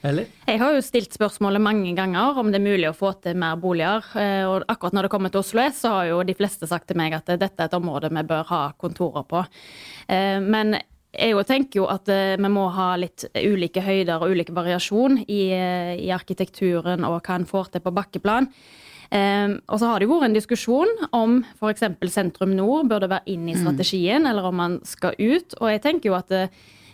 Eller? 0.00 0.30
Jeg 0.48 0.56
har 0.62 0.72
jo 0.72 0.80
stilt 0.80 1.12
spørsmålet 1.12 1.60
mange 1.60 1.90
ganger 1.92 2.38
om 2.40 2.48
det 2.48 2.56
er 2.56 2.64
mulig 2.64 2.88
å 2.88 2.96
få 2.96 3.10
til 3.20 3.36
mer 3.36 3.58
boliger. 3.60 4.06
Og 4.48 4.64
akkurat 4.64 4.94
når 4.96 5.06
det 5.06 5.10
kommer 5.12 5.32
til 5.32 5.42
Oslo 5.42 5.60
S, 5.60 5.82
så 5.82 5.90
har 5.92 6.06
jo 6.08 6.22
de 6.24 6.36
fleste 6.38 6.64
sagt 6.70 6.88
til 6.88 6.96
meg 6.96 7.12
at 7.18 7.28
dette 7.28 7.52
er 7.60 7.68
et 7.68 7.76
område 7.76 8.08
vi 8.08 8.22
bør 8.30 8.46
ha 8.48 8.62
kontorer 8.80 9.26
på. 9.28 9.42
Men 10.08 10.78
jeg 11.10 11.46
tenker 11.48 11.82
jo 11.82 11.86
at 11.90 12.08
eh, 12.12 12.36
vi 12.38 12.50
må 12.52 12.68
ha 12.74 12.92
litt 13.00 13.24
ulike 13.34 13.82
høyder 13.82 14.22
og 14.22 14.34
ulik 14.34 14.52
variasjon 14.54 15.24
i, 15.26 15.42
eh, 15.56 15.94
i 15.98 16.10
arkitekturen 16.14 17.06
og 17.08 17.18
hva 17.24 17.38
en 17.38 17.48
får 17.48 17.72
til 17.74 17.84
på 17.84 17.94
bakkeplan. 17.94 18.50
Um, 19.10 19.56
og 19.66 19.80
så 19.82 19.88
har 19.90 19.98
det 19.98 20.06
jo 20.06 20.12
vært 20.12 20.28
en 20.28 20.36
diskusjon 20.36 20.90
om 21.18 21.40
f.eks. 21.58 21.82
sentrum 22.14 22.52
nord 22.54 22.86
burde 22.92 23.08
være 23.10 23.26
inn 23.32 23.48
i 23.50 23.56
strategien, 23.58 24.22
mm. 24.22 24.28
eller 24.30 24.46
om 24.46 24.54
man 24.54 24.76
skal 24.86 25.18
ut. 25.18 25.56
Og 25.58 25.66
jeg 25.72 25.82
tenker 25.82 26.12
jo 26.12 26.14
at 26.14 26.30
det, 26.30 26.44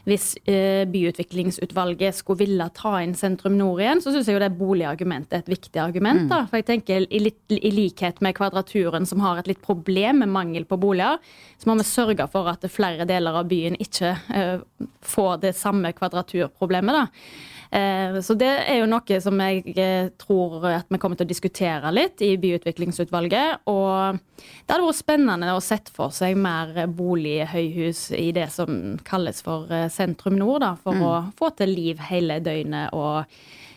hvis 0.07 0.27
uh, 0.47 0.85
byutviklingsutvalget 0.91 2.15
skulle 2.15 2.45
ville 2.45 2.69
ta 2.77 2.95
inn 3.03 3.17
sentrum 3.19 3.57
nord 3.59 3.83
igjen, 3.83 4.03
så 4.03 4.13
syns 4.15 4.31
jeg 4.31 4.37
jo 4.37 4.43
det 4.43 4.53
boligargumentet 4.59 5.35
er 5.35 5.43
et 5.43 5.51
viktig 5.51 5.83
argument. 5.83 6.27
Mm. 6.27 6.31
da, 6.31 6.45
For 6.47 6.61
jeg 6.61 6.69
tenker 6.69 7.09
i, 7.09 7.23
litt, 7.25 7.41
i, 7.51 7.73
likhet 7.75 8.23
med 8.25 8.37
Kvadraturen, 8.39 9.09
som 9.09 9.25
har 9.25 9.41
et 9.41 9.51
litt 9.51 9.63
problem 9.65 10.23
med 10.23 10.31
mangel 10.31 10.69
på 10.69 10.79
boliger, 10.81 11.19
så 11.59 11.71
må 11.71 11.79
vi 11.81 11.89
sørge 11.89 12.29
for 12.31 12.47
at 12.53 12.65
flere 12.71 13.09
deler 13.09 13.41
av 13.43 13.51
byen 13.51 13.79
ikke 13.83 14.15
uh, 14.31 14.87
får 15.03 15.43
det 15.43 15.57
samme 15.59 15.91
kvadraturproblemet. 15.97 17.03
da. 17.03 17.07
Eh, 17.71 18.21
så 18.23 18.37
det 18.39 18.53
er 18.67 18.81
jo 18.81 18.89
noe 18.91 19.21
som 19.23 19.43
jeg 19.43 19.75
eh, 19.77 20.09
tror 20.21 20.65
at 20.71 20.89
vi 20.93 21.01
kommer 21.03 21.19
til 21.19 21.27
å 21.27 21.33
diskutere 21.33 21.93
litt 21.95 22.23
i 22.25 22.35
byutviklingsutvalget. 22.41 23.67
Og 23.73 24.19
det 24.19 24.73
hadde 24.73 24.87
vært 24.87 25.01
spennende 25.01 25.55
å 25.57 25.63
sette 25.65 25.95
for 25.95 26.15
seg 26.15 26.39
mer 26.39 26.87
bolighøyhus 26.93 28.09
i 28.17 28.31
det 28.37 28.49
som 28.55 28.97
kalles 29.07 29.43
for 29.47 29.71
eh, 29.73 29.89
sentrum 29.93 30.39
nord, 30.39 30.63
da, 30.65 30.75
for 30.81 30.97
mm. 30.97 31.07
å 31.07 31.15
få 31.39 31.53
til 31.59 31.75
liv 31.77 32.03
hele 32.11 32.41
døgnet 32.45 32.95
og 32.97 33.25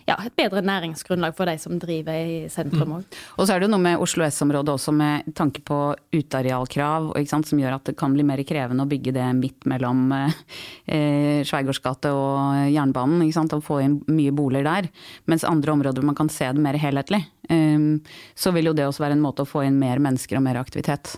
ja, 0.09 0.17
et 0.25 0.35
bedre 0.37 0.63
næringsgrunnlag 0.65 1.35
for 1.37 1.49
de 1.49 1.55
som 1.61 1.77
driver 1.81 2.17
i 2.17 2.37
sentrum 2.51 2.97
òg. 2.97 3.05
Mm. 3.05 3.19
Og 3.37 3.45
så 3.45 3.53
er 3.53 3.61
det 3.61 3.69
jo 3.69 3.73
noe 3.75 3.85
med 3.85 4.03
Oslo 4.03 4.25
S-området 4.27 4.75
også 4.75 4.93
med 4.95 5.29
tanke 5.37 5.63
på 5.65 5.79
utearealkrav, 6.15 7.11
som 7.29 7.61
gjør 7.61 7.77
at 7.77 7.89
det 7.89 7.97
kan 7.99 8.13
bli 8.15 8.25
mer 8.27 8.41
krevende 8.47 8.85
å 8.85 8.89
bygge 8.89 9.13
det 9.15 9.27
midt 9.37 9.67
mellom 9.69 10.07
eh, 10.15 11.41
Sveigårdsgate 11.47 12.13
og 12.15 12.71
jernbanen. 12.73 13.27
Og 13.29 13.65
få 13.65 13.81
inn 13.83 13.99
mye 14.11 14.33
boliger 14.35 14.67
der. 14.67 14.89
Mens 15.29 15.45
andre 15.47 15.73
områder 15.73 16.05
man 16.05 16.17
kan 16.17 16.29
se 16.31 16.47
det 16.53 16.63
mer 16.63 16.77
helhetlig. 16.79 17.23
Ehm, 17.49 17.99
så 18.37 18.51
vil 18.53 18.69
jo 18.69 18.75
det 18.77 18.85
også 18.85 19.03
være 19.03 19.15
en 19.17 19.23
måte 19.23 19.43
å 19.43 19.49
få 19.49 19.63
inn 19.65 19.79
mer 19.81 20.01
mennesker 20.03 20.37
og 20.37 20.45
mer 20.45 20.59
aktivitet. 20.61 21.15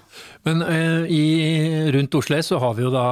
Men 0.48 0.64
eh, 0.64 1.12
i, 1.12 1.24
rundt 1.92 2.16
Oslo 2.16 2.40
S 2.40 2.52
så 2.54 2.60
har 2.62 2.78
vi 2.78 2.86
jo 2.86 2.92
da 2.94 3.06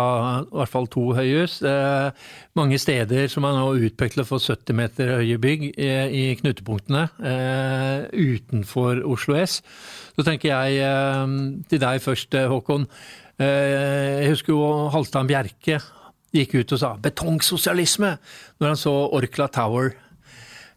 i 0.45 0.55
hvert 0.62 0.71
fall 0.71 0.88
to 0.91 1.09
høyhus. 1.17 1.59
Eh, 1.67 2.29
mange 2.59 2.79
steder 2.79 3.27
som 3.31 3.48
er 3.48 3.57
nå 3.57 3.74
utpekt 3.89 4.15
til 4.15 4.24
å 4.24 4.29
få 4.29 4.39
70 4.39 4.79
meter 4.79 5.13
høye 5.17 5.39
bygg 5.41 5.67
eh, 5.68 5.68
i 5.77 6.23
knutepunktene 6.39 7.05
eh, 7.21 8.09
utenfor 8.13 9.03
Oslo 9.05 9.38
S. 9.39 9.59
Så 10.15 10.25
tenker 10.27 10.51
jeg 10.51 10.81
eh, 10.83 11.38
til 11.69 11.81
deg 11.81 12.03
først, 12.03 12.35
Håkon. 12.51 12.88
Eh, 13.39 14.25
jeg 14.25 14.35
husker 14.35 14.53
jo 14.55 14.89
Halvdan 14.93 15.29
Bjerke 15.29 15.79
gikk 16.35 16.59
ut 16.59 16.73
og 16.75 16.79
sa 16.81 16.93
'betongsosialisme' 16.99 18.17
når 18.59 18.67
han 18.67 18.77
så 18.77 18.93
Orkla 19.17 19.47
Tower 19.47 19.95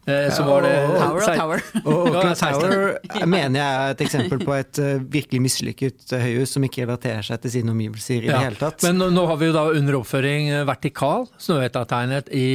så 0.03 0.43
var 0.43 0.65
det 0.65 0.73
Tower 0.99 1.21
og 1.23 1.37
Tower. 1.39 1.61
Og 1.87 1.99
Oakland 2.09 2.39
Tower 2.39 3.27
mener 3.29 3.59
jeg 3.59 3.75
er 3.83 3.93
et 3.93 4.01
eksempel 4.03 4.41
på 4.43 4.55
et 4.57 4.79
uh, 4.83 5.03
virkelig 5.13 5.39
mislykket 5.45 6.11
uh, 6.11 6.19
høyhus 6.19 6.55
som 6.57 6.65
ikke 6.67 6.83
relaterer 6.83 7.23
seg 7.23 7.39
til 7.43 7.53
sine 7.57 7.71
omgivelser 7.71 8.25
i 8.25 8.31
ja. 8.31 8.35
det 8.35 8.49
hele 8.49 8.59
tatt. 8.59 8.83
Men 8.83 8.99
nå, 8.99 9.07
nå, 9.15 9.23
har 9.29 9.39
vi 9.39 9.47
jo 9.47 9.55
da 9.55 9.67
under 9.71 9.99
oppføring 10.01 10.51
vertikal 10.67 11.29
Snøhetta-tegnet 11.39 12.33
i 12.35 12.49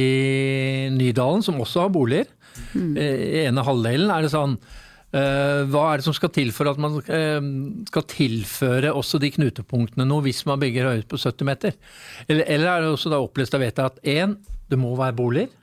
Nydalen, 0.93 1.45
som 1.45 1.57
også 1.63 1.87
har 1.87 1.95
boliger. 1.95 2.29
Mm. 2.75 2.93
I 2.99 3.41
ene 3.47 3.65
halvdelen 3.65 4.11
er 4.11 4.25
det 4.25 4.31
sånn 4.33 4.55
uh, 4.59 5.61
Hva 5.71 5.83
er 5.87 6.01
det 6.01 6.05
som 6.05 6.15
skal 6.17 6.31
til 6.35 6.49
for 6.53 6.69
at 6.69 6.81
man 6.81 6.99
skal 6.99 8.05
tilføre 8.11 8.91
også 8.93 9.21
de 9.21 9.31
knutepunktene 9.37 10.05
noe 10.05 10.25
hvis 10.25 10.43
man 10.49 10.61
bygger 10.61 10.91
høyhus 10.91 11.09
på 11.09 11.21
70 11.23 11.49
meter? 11.49 11.79
Eller, 12.27 12.45
eller 12.45 12.73
er 12.75 12.85
det 12.85 12.93
også 12.93 13.13
da 13.13 13.21
opplest 13.23 13.57
av 13.57 13.65
vettet 13.65 13.87
at 13.87 14.03
én, 14.05 14.37
det 14.69 14.77
må 14.77 14.93
være 14.99 15.17
boliger. 15.17 15.55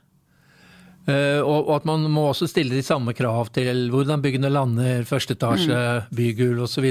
Uh, 1.07 1.39
og, 1.39 1.69
at 1.71 1.85
man 1.87 2.03
må 2.11 2.25
også 2.27 2.49
stille 2.51 2.75
de 2.75 2.83
samme 2.83 3.13
krav 3.15 3.47
til 3.55 3.85
hvordan 3.93 4.19
byggene 4.23 4.49
lander, 4.51 5.05
første 5.07 5.37
etasje, 5.37 5.71
mm. 5.71 6.09
bygulv 6.17 6.65
osv. 6.65 6.87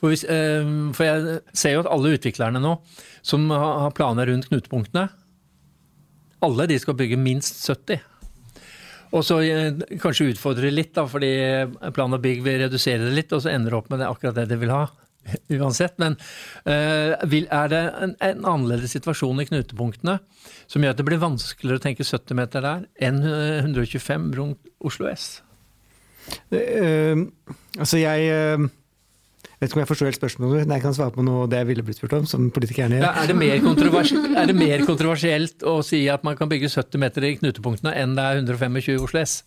For, 0.00 0.14
uh, 0.14 0.70
for 0.96 1.04
jeg 1.04 1.36
ser 1.52 1.76
jo 1.76 1.82
at 1.84 1.90
alle 1.92 2.14
utviklerne 2.16 2.62
nå 2.64 2.78
som 3.24 3.44
har 3.52 3.92
planer 3.96 4.32
rundt 4.32 4.48
knutepunktene, 4.48 5.10
alle 6.44 6.68
de 6.68 6.80
skal 6.80 6.96
bygge 6.96 7.20
minst 7.20 7.60
70. 7.68 8.00
Og 9.12 9.28
så 9.28 9.42
uh, 9.44 9.84
kanskje 10.00 10.30
utfordre 10.32 10.72
litt, 10.72 10.94
da, 10.96 11.04
fordi 11.04 11.34
plan 11.92 12.16
og 12.16 12.24
bygg 12.24 12.40
vil 12.48 12.62
redusere 12.64 13.04
det 13.04 13.12
litt, 13.12 13.36
og 13.36 13.44
så 13.44 13.52
ender 13.52 13.74
det 13.74 13.82
opp 13.82 13.92
med 13.92 14.00
det 14.00 14.08
akkurat 14.08 14.40
det 14.40 14.48
de 14.54 14.62
vil 14.64 14.72
ha. 14.72 14.86
uansett. 15.58 15.96
Men 16.02 16.18
uh, 16.68 17.14
er 17.14 17.72
det 17.72 17.82
en, 18.04 18.14
en, 18.18 18.44
annerledes 18.44 18.94
situasjon 18.96 19.42
i 19.42 19.48
knutepunktene 19.48 20.18
som 20.66 20.84
gjør 20.84 20.94
at 20.94 21.00
det 21.00 21.08
blir 21.08 21.22
vanskeligere 21.22 21.80
å 21.80 21.84
tenke 21.84 22.06
70 22.06 22.38
meter 22.38 22.64
der 22.64 22.86
enn 23.08 23.20
125 23.24 24.30
rundt 24.38 24.72
Oslo 24.84 25.10
S? 25.10 25.42
Uh, 26.52 27.26
altså 27.76 28.00
jeg 28.00 28.30
uh, 28.32 28.68
vet 29.60 29.68
ikke 29.68 29.78
om 29.78 29.82
jeg 29.82 29.90
forstår 29.90 30.10
helt 30.10 30.20
spørsmålet, 30.20 30.66
men 30.66 30.76
jeg 30.76 30.84
kan 30.84 30.96
svare 30.96 31.14
på 31.14 31.24
noe 31.24 31.48
det 31.50 31.62
jeg 31.62 31.70
ville 31.70 31.86
blitt 31.86 32.00
spurt 32.00 32.16
om. 32.18 32.28
som 32.28 32.50
politikerne 32.54 32.98
gjør. 32.98 33.06
Ja, 33.06 33.12
er, 33.12 33.28
det 33.28 33.34
er, 34.38 34.52
det 34.52 34.56
mer 34.58 34.86
kontroversielt 34.86 35.66
å 35.68 35.78
si 35.86 36.04
at 36.12 36.24
man 36.26 36.38
kan 36.38 36.50
bygge 36.52 36.72
70 36.72 37.02
meter 37.02 37.28
i 37.28 37.34
knutepunktene 37.40 37.94
enn 38.00 38.16
det 38.16 38.24
er 38.24 38.40
125 38.44 38.80
i 38.94 39.00
Oslo 39.00 39.22
S? 39.22 39.42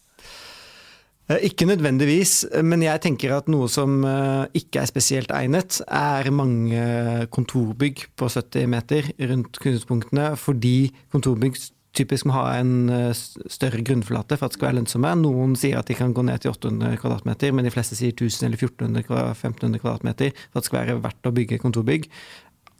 Eh, 1.27 1.49
ikke 1.49 1.67
nødvendigvis, 1.67 2.45
men 2.63 2.85
jeg 2.85 3.03
tenker 3.03 3.33
at 3.35 3.49
noe 3.51 3.67
som 3.71 3.99
eh, 4.07 4.45
ikke 4.55 4.79
er 4.79 4.87
spesielt 4.87 5.33
egnet, 5.35 5.81
er 5.91 6.29
mange 6.31 7.27
kontorbygg 7.35 8.05
på 8.15 8.29
70 8.31 8.69
meter 8.71 9.09
rundt 9.31 9.59
knutepunktene, 9.59 10.29
fordi 10.39 10.93
kontorbygg 11.11 11.59
typisk 11.97 12.27
må 12.29 12.35
ha 12.37 12.45
en 12.61 12.87
eh, 12.93 13.11
større 13.51 13.83
grunnflate 13.83 14.37
for 14.37 14.47
at 14.47 14.53
det 14.53 14.59
skal 14.59 14.69
være 14.69 14.79
lønnsomme. 14.79 15.13
Noen 15.19 15.57
sier 15.59 15.81
at 15.81 15.91
de 15.91 15.97
kan 15.97 16.15
gå 16.15 16.23
ned 16.23 16.43
til 16.43 16.53
800 16.53 16.95
kvadratmeter, 17.01 17.51
men 17.55 17.67
de 17.67 17.73
fleste 17.73 17.97
sier 17.99 18.15
1000 18.15 18.47
eller 18.47 18.63
1400 18.63 19.03
1500 19.33 19.83
kvadratmeter 19.83 20.31
for 20.37 20.61
at 20.61 20.63
det 20.63 20.69
skal 20.69 20.83
være 20.83 20.99
verdt 21.09 21.27
å 21.27 21.35
bygge 21.35 21.59
kontorbygg 21.63 22.07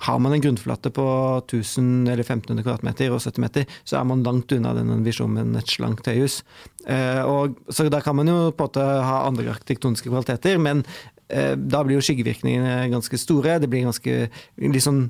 har 0.06 0.20
man 0.20 0.34
en 0.34 0.42
grunnflate 0.42 0.92
på 0.94 1.06
1000 1.46 2.08
eller 2.08 2.24
1500 2.24 2.63
kvadratmeter 2.63 3.13
og 3.13 3.22
70 3.24 3.42
meter, 3.42 3.66
så 3.84 3.98
er 4.00 4.08
man 4.10 4.24
langt 4.25 4.54
unna 4.54 4.75
den 4.77 5.04
visjonen 5.06 5.58
et 5.58 5.74
slankt 5.74 6.10
høyhus. 6.10 6.44
Eh, 6.86 7.22
så 7.74 7.88
da 7.89 8.01
kan 8.06 8.18
man 8.20 8.30
jo 8.30 8.38
på 8.51 8.68
en 8.68 8.70
måte 8.70 8.88
ha 9.10 9.24
andre 9.25 9.50
arkitektoniske 9.56 10.12
kvaliteter, 10.12 10.62
men 10.62 10.84
eh, 11.34 11.56
da 11.58 11.82
blir 11.84 11.98
jo 11.98 12.06
skyggevirkningene 12.06 12.92
ganske 12.94 13.22
store. 13.22 13.58
Det 13.63 13.72
blir 13.72 13.88
ganske 13.89 14.30
liksom 14.62 15.08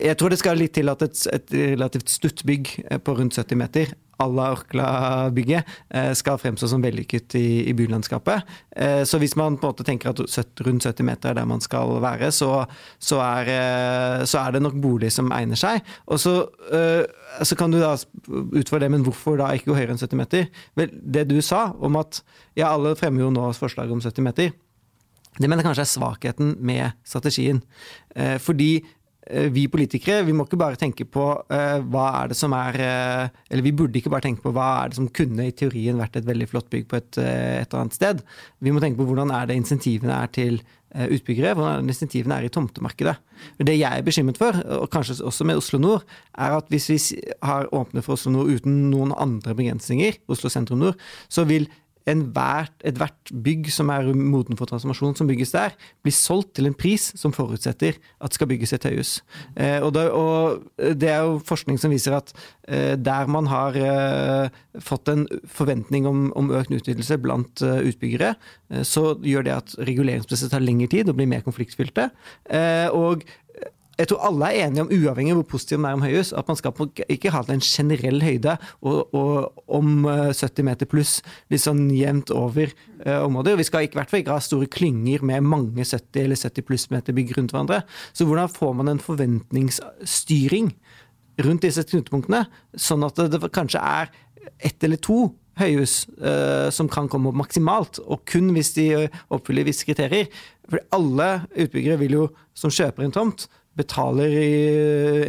Jeg 0.00 0.16
tror 0.16 0.32
det 0.32 0.40
skal 0.40 0.56
litt 0.56 0.72
til 0.72 0.88
at 0.88 1.02
et, 1.04 1.26
et 1.28 1.52
relativt 1.74 2.08
stutt 2.08 2.44
bygg 2.48 2.72
på 3.04 3.18
rundt 3.18 3.36
70 3.36 3.60
meter 3.60 3.92
à 4.20 4.26
la 4.28 4.50
Orkla-bygget 4.54 5.64
eh, 5.94 6.10
skal 6.18 6.38
fremstå 6.40 6.68
som 6.70 6.82
vellykket 6.84 7.36
i, 7.38 7.46
i 7.70 7.74
bylandskapet. 7.76 8.46
Eh, 8.76 9.02
så 9.08 9.20
hvis 9.20 9.36
man 9.38 9.56
på 9.56 9.66
en 9.66 9.72
måte 9.72 9.86
tenker 9.86 10.12
at 10.12 10.20
rundt 10.66 10.86
70 10.86 11.06
meter 11.08 11.32
er 11.32 11.40
der 11.40 11.48
man 11.48 11.62
skal 11.64 11.96
være, 12.02 12.30
så, 12.34 12.50
så, 12.98 13.20
er, 13.24 13.52
eh, 13.54 14.24
så 14.28 14.42
er, 14.42 14.56
det 14.56 14.64
nok 14.64 14.78
bolig 14.82 15.12
som 15.14 15.32
egner 15.34 15.58
seg. 15.60 15.84
Og 16.10 16.20
så, 16.20 16.34
så 17.42 17.56
kan 17.58 17.72
du 17.72 17.80
da 17.80 17.94
utfordre 17.96 18.84
det, 18.86 18.92
men 18.92 19.04
hvorfor 19.06 19.38
da 19.40 19.52
ikke 19.54 19.70
gå 19.70 19.78
høyere 19.78 19.96
enn 19.96 20.02
70 20.02 20.20
meter? 20.20 20.48
Vel, 20.78 20.92
det 20.92 21.28
du 21.30 21.38
sa 21.44 21.70
om 21.80 21.96
at 22.00 22.22
ja, 22.58 22.72
alle 22.72 22.96
fremmer 22.98 23.24
jo 23.24 23.32
nå 23.34 23.50
forslag 23.56 23.92
om 23.92 24.02
70 24.04 24.26
meter. 24.26 24.52
Det 25.38 25.46
mener 25.46 25.62
jeg 25.62 25.70
kanskje 25.70 25.84
er 25.86 25.92
svakheten 25.94 26.56
med 26.66 26.96
strategien. 27.06 27.60
Fordi 28.42 28.80
vi 29.54 29.66
politikere 29.70 30.24
vi 30.26 30.34
må 30.36 30.46
ikke 30.46 30.58
bare 30.60 30.78
tenke 30.80 31.06
på 31.08 31.26
uh, 31.38 31.78
hva 31.92 32.06
er 32.22 32.32
det 32.32 32.38
som 32.38 32.54
er 32.56 32.78
uh, 32.80 33.40
Eller 33.50 33.64
vi 33.66 33.74
burde 33.76 34.00
ikke 34.00 34.12
bare 34.12 34.26
tenke 34.26 34.44
på 34.44 34.52
hva 34.56 34.68
er 34.80 34.90
det 34.90 34.98
som 34.98 35.08
kunne 35.14 35.48
i 35.48 35.54
teorien 35.56 36.00
vært 36.00 36.18
et 36.20 36.28
veldig 36.28 36.48
flott 36.50 36.70
bygg 36.72 36.88
på 36.90 36.98
et, 36.98 37.18
et 37.20 37.66
eller 37.68 37.80
annet 37.84 37.96
sted. 37.96 38.22
Vi 38.60 38.74
må 38.74 38.82
tenke 38.82 39.00
på 39.00 39.06
hvordan 39.08 39.32
er 39.34 39.48
det 39.50 39.58
insentivene 39.60 40.20
er 40.24 40.30
til 40.34 40.60
utbyggere, 40.90 41.54
hvordan 41.54 41.86
insentivene 41.86 42.34
er 42.40 42.48
i 42.48 42.50
tomtemarkedet. 42.50 43.12
Det 43.62 43.76
jeg 43.76 44.00
er 44.00 44.02
bekymret 44.02 44.40
for, 44.40 44.56
og 44.74 44.88
kanskje 44.90 45.20
også 45.22 45.46
med 45.46 45.60
Oslo 45.60 45.78
Nord, 45.78 46.06
er 46.34 46.56
at 46.56 46.72
hvis 46.72 46.88
vi 46.90 46.98
har 47.46 47.68
åpnet 47.70 48.02
for 48.02 48.16
Oslo 48.16 48.32
Nord 48.34 48.50
uten 48.50 48.88
noen 48.90 49.14
andre 49.14 49.54
begrensninger, 49.54 50.18
Oslo 50.30 50.50
sentrum 50.50 50.82
nord, 50.82 50.98
så 51.30 51.46
vil 51.46 51.68
ethvert 52.08 53.32
bygg 53.44 53.68
som 53.72 53.90
er 53.92 54.08
moden 54.14 54.58
for 54.58 54.70
transformasjon, 54.70 55.16
som 55.18 55.28
bygges 55.28 55.54
der, 55.54 55.76
blir 56.04 56.14
solgt 56.16 56.54
til 56.58 56.70
en 56.70 56.76
pris 56.76 57.10
som 57.18 57.34
forutsetter 57.34 57.98
at 58.20 58.30
det 58.30 58.38
skal 58.38 58.50
bygges 58.50 58.74
et 58.76 58.86
høyhus. 58.88 59.12
Eh, 59.56 59.78
og, 59.82 59.92
det, 59.96 60.06
og, 60.10 60.64
det, 60.78 61.10
er 61.10 61.26
jo 61.26 61.40
forskning 61.44 61.80
som 61.80 61.92
viser 61.92 62.16
at 62.18 62.32
eh, 62.68 62.96
der 63.00 63.30
man 63.30 63.50
har 63.50 63.76
eh, 63.76 64.48
fått 64.78 65.10
en 65.12 65.26
forventning 65.50 66.06
om, 66.08 66.28
om 66.38 66.50
økt 66.54 66.72
utnyttelse 66.74 67.18
blant 67.22 67.62
uh, 67.64 67.80
utbyggere, 67.86 68.34
eh, 68.70 68.82
så 68.86 69.14
gjør 69.26 69.46
det 69.46 69.56
at 69.56 69.76
reguleringsprosesser 69.78 70.52
tar 70.52 70.64
lengre 70.64 70.90
tid 70.92 71.10
og 71.10 71.18
blir 71.18 71.30
mer 71.30 71.44
konfliktfylte. 71.46 72.10
Eh, 72.50 72.88
og 72.94 73.24
jeg 74.00 74.08
tror 74.08 74.22
alle 74.30 74.48
er 74.48 74.66
enige 74.66 74.84
om, 74.86 74.92
uavhengig 74.92 75.34
av 75.34 75.40
hvor 75.42 75.48
positiv 75.52 75.80
man 75.82 75.90
er 75.90 75.98
om 75.98 76.04
høyhus, 76.06 76.32
at 76.36 76.48
man 76.48 76.56
skal 76.56 76.72
ikke 77.12 77.32
ha 77.34 77.42
en 77.52 77.64
generell 77.64 78.22
høyde 78.24 78.54
og, 78.80 79.12
og 79.16 79.64
om 79.68 80.06
70 80.08 80.46
eh, 80.46 80.66
meter 80.70 80.88
pluss 80.88 81.18
litt 81.52 81.64
sånn 81.64 81.82
jevnt 81.92 82.32
over 82.32 82.72
uh, 83.04 83.26
området. 83.26 83.58
Vi 83.60 83.66
skal 83.68 83.84
i 83.84 83.90
hvert 83.92 84.12
fall 84.12 84.22
ikke 84.22 84.38
ha 84.38 84.44
store 84.44 84.70
klynger 84.72 85.24
med 85.26 85.44
mange 85.44 85.84
70 85.84 86.22
eller 86.22 86.40
70 86.40 86.66
pluss 86.70 86.88
meter 86.94 87.16
bygg 87.16 87.34
rundt 87.36 87.52
hverandre. 87.52 87.82
Så 88.16 88.24
hvordan 88.28 88.48
får 88.52 88.72
man 88.80 88.94
en 88.94 89.04
forventningsstyring 89.04 90.72
rundt 91.44 91.66
disse 91.66 91.84
knutepunktene, 91.88 92.46
sånn 92.80 93.04
at 93.06 93.20
det, 93.32 93.42
kanskje 93.52 93.84
er 93.84 94.10
ett 94.64 94.80
eller 94.84 95.00
to 95.00 95.26
høyhus 95.60 96.06
uh, 96.24 96.72
som 96.72 96.88
kan 96.88 97.08
komme 97.12 97.28
opp 97.28 97.40
maksimalt, 97.42 98.00
og 98.08 98.24
kun 98.28 98.48
hvis 98.56 98.72
de 98.78 98.90
oppfyller 99.28 99.68
visse 99.68 99.84
kriterier. 99.84 100.32
For 100.70 100.80
alle 100.94 101.42
utbyggere 101.52 101.98
vil 102.00 102.16
jo, 102.16 102.28
som 102.56 102.72
kjøper 102.72 103.04
en 103.04 103.16
tomt, 103.16 103.48
betaler 103.80 104.36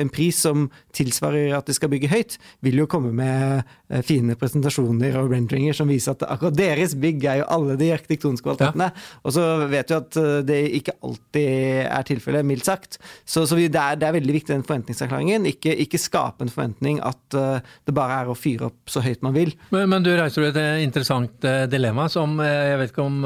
en 0.01 0.11
pris 0.13 0.37
som 0.43 0.67
tilsvarer 0.95 1.55
at 1.55 1.67
de 1.67 1.75
skal 1.75 1.91
bygge 1.91 2.09
høyt, 2.11 2.37
vil 2.65 2.81
jo 2.81 2.87
komme 2.89 3.11
med 3.15 3.61
eh, 3.91 4.03
fine 4.05 4.35
presentasjoner 4.39 5.17
og 5.19 5.31
rendringer 5.33 5.75
som 5.77 5.89
viser 5.91 6.15
at 6.15 6.25
akkurat 6.27 6.57
deres 6.57 6.95
bygg 6.99 7.25
er 7.25 7.41
jo 7.41 7.49
alle 7.55 7.77
de 7.79 7.91
arkitektoniske 7.95 8.45
kvalitetene. 8.45 8.89
Ja. 8.91 9.07
Og 9.25 9.35
så 9.35 9.45
vet 9.71 9.91
vi 9.91 9.97
at 9.97 10.19
eh, 10.21 10.33
det 10.47 10.59
ikke 10.81 10.97
alltid 11.07 11.49
er 11.85 12.07
tilfellet, 12.07 12.47
mildt 12.47 12.67
sagt. 12.67 12.99
Så, 13.25 13.45
så 13.47 13.57
det, 13.59 13.69
er, 13.71 13.99
det, 13.99 14.07
er, 14.07 14.17
veldig 14.17 14.37
viktig 14.39 14.53
den 14.53 14.67
forventningserklæringen. 14.67 15.47
Ikke, 15.51 15.75
ikke 15.85 16.01
skape 16.01 16.45
en 16.45 16.51
forventning 16.51 16.99
at 17.05 17.37
uh, 17.37 17.73
det 17.87 17.93
bare 17.95 18.21
er 18.21 18.29
å 18.31 18.37
fyre 18.37 18.69
opp 18.69 18.91
så 18.91 19.03
høyt 19.03 19.23
man 19.25 19.35
vil. 19.35 19.53
Men, 19.73 19.87
men 19.91 20.05
du 20.05 20.11
reiser 20.17 20.49
et 20.49 20.59
interessant 20.83 21.49
dilemma 21.71 22.07
som 22.11 22.37
jeg 22.41 22.79
vet 22.81 22.93
ikke 22.93 23.05
om 23.05 23.21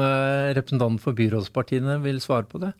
representanten 0.56 1.00
for 1.02 1.16
byrådspartiene 1.18 1.98
vil 2.04 2.20
svare 2.22 2.48
på 2.50 2.60
det? 2.62 2.72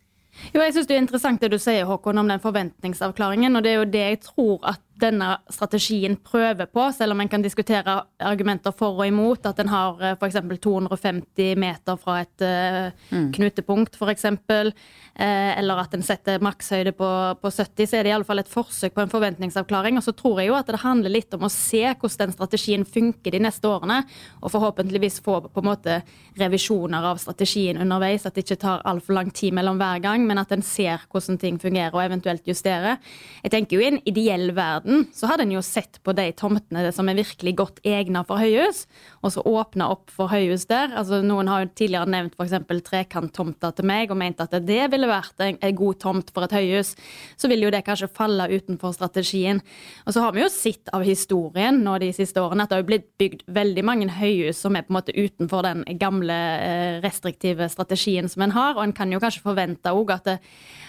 Jo, 0.54 0.60
jeg 0.60 0.72
synes 0.72 0.86
Det 0.86 0.96
er 0.96 1.04
interessant 1.04 1.40
det 1.42 1.50
du 1.52 1.58
sier 1.58 1.84
Håkon, 1.88 2.18
om 2.18 2.28
den 2.28 2.40
forventningsavklaringen. 2.40 3.56
og 3.56 3.64
Det 3.64 3.72
er 3.72 3.76
jo 3.80 3.84
det 3.84 4.04
jeg 4.04 4.20
tror 4.20 4.68
at 4.68 4.80
denne 5.00 5.28
strategien 5.52 6.16
prøver 6.24 6.68
på, 6.72 6.86
selv 6.96 7.12
om 7.14 7.20
en 7.20 7.30
kan 7.30 7.44
diskutere 7.44 7.98
argumenter 8.22 8.74
for 8.76 8.96
og 8.96 9.08
imot. 9.08 9.46
At 9.48 9.60
en 9.60 9.70
har 9.72 10.02
eh, 10.02 10.16
f.eks. 10.16 10.38
250 10.66 11.58
meter 11.60 11.98
fra 12.00 12.20
et 12.22 12.44
uh, 12.44 12.88
mm. 13.12 13.28
knutepunkt, 13.36 13.98
f.eks. 14.00 14.24
Eh, 14.26 15.52
eller 15.58 15.80
at 15.80 15.94
en 15.96 16.04
setter 16.04 16.42
makshøyde 16.44 16.94
på, 16.96 17.10
på 17.40 17.52
70. 17.52 17.88
Så 17.88 17.98
er 17.98 18.06
det 18.06 18.12
i 18.12 18.16
alle 18.16 18.28
fall 18.28 18.40
et 18.42 18.52
forsøk 18.52 18.96
på 18.96 19.04
en 19.04 19.12
forventningsavklaring. 19.12 20.00
Og 20.00 20.06
så 20.06 20.14
tror 20.16 20.40
jeg 20.40 20.50
jo 20.50 20.58
at 20.58 20.70
det 20.72 20.82
handler 20.82 21.12
litt 21.12 21.36
om 21.36 21.46
å 21.46 21.52
se 21.52 21.84
hvordan 21.84 22.26
den 22.26 22.36
strategien 22.36 22.88
funker 22.88 23.36
de 23.36 23.42
neste 23.44 23.68
årene. 23.68 24.02
Og 24.42 24.52
forhåpentligvis 24.54 25.20
få 25.24 25.38
på 25.46 25.64
en 25.64 25.70
måte 25.70 26.00
revisjoner 26.40 27.10
av 27.12 27.20
strategien 27.20 27.80
underveis. 27.84 28.24
At 28.24 28.36
det 28.36 28.46
ikke 28.46 28.60
tar 28.64 28.84
altfor 28.88 29.18
lang 29.18 29.32
tid 29.36 29.56
mellom 29.56 29.80
hver 29.80 30.00
gang, 30.04 30.24
men 30.28 30.40
at 30.40 30.52
en 30.56 30.64
ser 30.64 31.04
hvordan 31.12 31.40
ting 31.40 31.60
fungerer 31.60 31.94
og 31.96 32.04
eventuelt 32.04 32.48
justerer. 32.48 33.00
Jeg 33.44 33.52
tenker 33.52 33.76
jo 33.76 33.84
i 33.84 33.90
en 33.92 34.02
ideell 34.08 34.50
verden 34.56 34.85
verden, 34.86 35.06
så 35.12 35.26
hadde 35.26 35.42
en 35.42 35.52
jo 35.52 35.62
sett 35.62 36.00
på 36.04 36.12
de 36.14 36.32
tomtene 36.32 36.92
som 36.92 37.08
er 37.08 37.18
virkelig 37.18 37.54
godt 37.56 37.80
egna 37.84 38.24
for 38.24 38.38
høyhus, 38.38 38.86
og 39.22 39.32
så 39.32 39.42
åpna 39.42 39.90
opp 39.90 40.10
for 40.10 40.28
høyhus 40.28 40.66
der. 40.66 40.94
Altså, 40.96 41.22
noen 41.22 41.48
har 41.48 41.64
jo 41.64 41.72
tidligere 41.74 42.06
nevnt 42.06 42.36
f.eks. 42.36 42.54
trekanttomta 42.86 43.72
til 43.72 43.86
meg 43.86 44.10
og 44.10 44.18
ment 44.18 44.40
at 44.40 44.54
det 44.66 44.90
ville 44.92 45.08
vært 45.08 45.40
en, 45.40 45.58
en, 45.60 45.76
god 45.76 45.98
tomt 46.00 46.30
for 46.32 46.46
et 46.46 46.52
høyhus. 46.56 46.94
Så 47.36 47.48
vil 47.48 47.62
jo 47.62 47.70
det 47.70 47.84
kanskje 47.84 48.08
falle 48.08 48.48
utenfor 48.48 48.94
strategien. 48.94 49.60
Og 50.06 50.14
så 50.14 50.22
har 50.22 50.34
vi 50.34 50.42
jo 50.44 50.50
sett 50.52 50.90
av 50.94 51.04
historien 51.06 51.82
nå 51.84 51.98
de 52.02 52.12
siste 52.16 52.40
årene 52.40 52.64
at 52.64 52.72
det 52.72 52.80
har 52.80 52.88
blitt 52.88 53.10
bygd 53.20 53.44
veldig 53.46 53.84
mange 53.86 54.08
høyhus 54.16 54.60
som 54.62 54.76
er 54.76 54.86
på 54.86 54.92
en 54.92 54.98
måte 55.00 55.16
utenfor 55.16 55.66
den 55.66 55.84
gamle 56.00 56.36
eh, 56.62 56.98
restriktive 57.04 57.68
strategien 57.72 58.30
som 58.30 58.46
en 58.46 58.54
har, 58.54 58.76
og 58.76 58.84
en 58.84 58.94
kan 58.96 59.12
jo 59.12 59.20
kanskje 59.22 59.44
forvente 59.44 59.92
òg 59.92 60.14
at, 60.14 60.36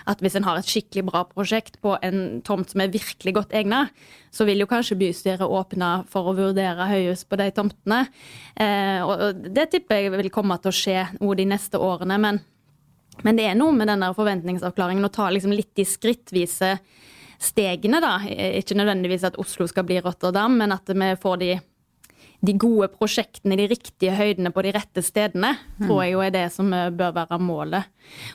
at 0.07 0.21
hvis 0.23 0.37
en 0.39 0.45
har 0.47 0.59
et 0.59 0.69
skikkelig 0.69 1.03
bra 1.09 1.23
prosjekt 1.27 1.79
på 1.83 1.95
en 2.05 2.39
tomt 2.47 2.71
som 2.71 2.83
er 2.83 2.93
virkelig 2.93 3.33
godt 3.35 3.55
egnet, 3.57 3.91
så 4.31 4.47
vil 4.47 4.63
jo 4.63 4.69
kanskje 4.69 4.99
bystyret 4.99 5.43
åpne 5.43 5.91
for 6.11 6.29
å 6.29 6.35
vurdere 6.37 6.89
høyhus 6.89 7.25
på 7.27 7.39
de 7.41 7.49
tomtene. 7.55 8.05
Eh, 8.55 9.01
og 9.03 9.43
det 9.55 9.69
tipper 9.73 10.05
jeg 10.05 10.15
vil 10.15 10.31
komme 10.33 10.59
til 10.61 10.71
å 10.71 10.77
skje 10.77 11.07
noe 11.19 11.37
de 11.39 11.47
neste 11.49 11.81
årene. 11.81 12.19
Men, 12.23 12.41
men 13.27 13.39
det 13.39 13.49
er 13.49 13.59
noe 13.59 13.75
med 13.75 13.91
denne 13.91 14.13
forventningsavklaringen 14.15 15.07
å 15.07 15.13
ta 15.13 15.29
liksom 15.33 15.55
litt 15.55 15.73
de 15.77 15.87
skrittvise 15.87 16.77
stegene, 17.37 17.99
da. 18.01 18.17
Ikke 18.57 18.77
nødvendigvis 18.77 19.27
at 19.27 19.37
Oslo 19.41 19.67
skal 19.69 19.85
bli 19.85 19.99
Rotterdam, 20.01 20.55
men 20.57 20.73
at 20.73 20.89
vi 20.89 21.11
får 21.21 21.41
de 21.43 21.57
de 22.45 22.53
gode 22.53 22.89
prosjektene 22.93 23.57
de 23.57 23.65
riktige 23.71 24.13
høydene 24.13 24.51
på 24.53 24.63
de 24.65 24.73
rette 24.75 25.01
stedene, 25.05 25.55
tror 25.81 26.03
jeg 26.03 26.13
jo 26.13 26.21
er 26.21 26.33
det 26.35 26.45
som 26.53 26.69
eh, 26.75 26.91
bør 26.93 27.15
være 27.15 27.39
målet. 27.41 27.87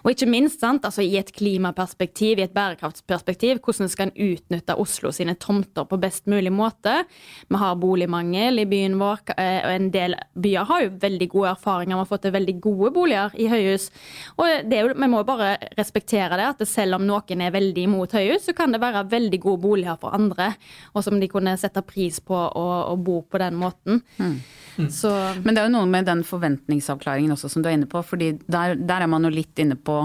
Og 0.03 0.13
ikke 0.13 0.29
minst 0.31 0.63
sant, 0.63 0.85
altså 0.87 1.05
i 1.05 1.17
et 1.19 1.33
klimaperspektiv, 1.35 2.39
i 2.39 2.47
et 2.47 2.55
bærekraftsperspektiv, 2.55 3.61
hvordan 3.65 3.91
skal 3.91 4.11
en 4.11 4.33
utnytte 4.33 4.77
Oslo 4.79 5.13
sine 5.15 5.35
tomter 5.41 5.87
på 5.89 5.99
best 6.03 6.29
mulig 6.31 6.53
måte? 6.55 7.03
Vi 7.49 7.61
har 7.61 7.81
boligmangel 7.81 8.63
i 8.63 8.69
byen 8.69 8.99
vår, 9.01 9.25
eh, 9.37 9.61
og 9.65 9.75
en 9.75 9.91
del 9.95 10.17
byer 10.39 10.69
har 10.71 10.85
jo 10.87 10.95
veldig 11.03 11.29
gode 11.35 11.55
erfaringer 11.57 11.97
med 11.97 12.07
å 12.07 12.11
få 12.13 12.21
til 12.23 12.37
veldig 12.37 12.57
gode 12.63 12.93
boliger 12.95 13.35
i 13.41 13.49
høyhus. 13.51 13.89
Og 14.39 14.73
jo, 14.73 14.93
vi 14.95 15.11
må 15.11 15.25
bare 15.27 15.57
respektere 15.79 16.39
det, 16.39 16.51
at 16.55 16.69
selv 16.69 17.01
om 17.01 17.07
noen 17.09 17.45
er 17.45 17.55
veldig 17.55 17.89
imot 17.89 18.15
høyhus, 18.17 18.47
så 18.49 18.57
kan 18.57 18.73
det 18.73 18.83
være 18.83 19.07
veldig 19.11 19.43
gode 19.43 19.65
boliger 19.65 19.99
for 20.01 20.15
andre, 20.17 20.53
og 20.95 21.05
som 21.05 21.19
de 21.21 21.31
kunne 21.31 21.57
sette 21.61 21.83
pris 21.87 22.21
på 22.23 22.37
å, 22.37 22.67
å 22.93 22.97
bo 23.01 23.21
på 23.27 23.41
den 23.43 23.59
måten 23.59 23.73
måten. 23.73 24.01
Mm. 24.19 24.41
Mm. 24.79 24.91
Så, 24.91 25.11
men 25.45 25.55
det 25.55 25.61
er 25.61 25.69
jo 25.69 25.75
noe 25.75 25.89
med 25.91 26.07
den 26.09 26.23
forventningsavklaringen 26.25 27.35
også 27.35 27.51
som 27.53 27.63
du 27.63 27.69
er 27.69 27.77
inne 27.77 27.89
på. 27.91 28.01
fordi 28.03 28.33
der, 28.47 28.75
der 28.75 29.05
er 29.05 29.11
man 29.11 29.25
jo 29.25 29.33
litt 29.33 29.59
inne 29.63 29.79
på 29.79 30.05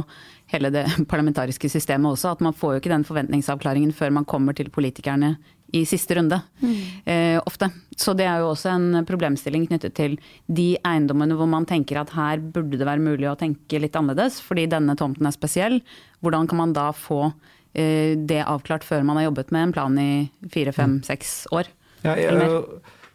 hele 0.52 0.72
det 0.74 0.86
parlamentariske 1.12 1.70
systemet 1.72 2.16
også. 2.16 2.34
At 2.36 2.44
man 2.46 2.56
får 2.56 2.76
jo 2.76 2.82
ikke 2.82 2.94
den 2.94 3.06
forventningsavklaringen 3.08 3.94
før 3.96 4.14
man 4.20 4.28
kommer 4.30 4.58
til 4.58 4.72
politikerne 4.74 5.36
i 5.76 5.84
siste 5.86 6.16
runde. 6.16 6.40
Mm. 6.62 6.76
Eh, 7.06 7.42
ofte. 7.46 7.70
Så 7.98 8.14
det 8.16 8.28
er 8.28 8.40
jo 8.40 8.54
også 8.54 8.72
en 8.72 9.04
problemstilling 9.08 9.66
knyttet 9.68 9.98
til 9.98 10.16
de 10.48 10.70
eiendommene 10.88 11.36
hvor 11.36 11.50
man 11.52 11.68
tenker 11.68 12.00
at 12.00 12.14
her 12.16 12.40
burde 12.40 12.80
det 12.80 12.88
være 12.88 13.04
mulig 13.04 13.28
å 13.28 13.36
tenke 13.40 13.82
litt 13.82 13.98
annerledes, 14.00 14.40
fordi 14.44 14.68
denne 14.72 14.96
tomten 15.00 15.28
er 15.28 15.36
spesiell. 15.36 15.82
Hvordan 16.24 16.48
kan 16.48 16.62
man 16.62 16.76
da 16.78 16.90
få 16.96 17.26
eh, 17.74 18.16
det 18.16 18.46
avklart 18.46 18.88
før 18.88 19.04
man 19.08 19.20
har 19.20 19.28
jobbet 19.30 19.52
med 19.52 19.68
en 19.68 19.76
plan 19.76 20.00
i 20.00 20.12
fire, 20.54 20.76
fem, 20.76 21.02
mm. 21.02 21.04
seks 21.10 21.36
år? 21.52 21.74
Ja, 22.06 22.16
jeg, 22.16 22.62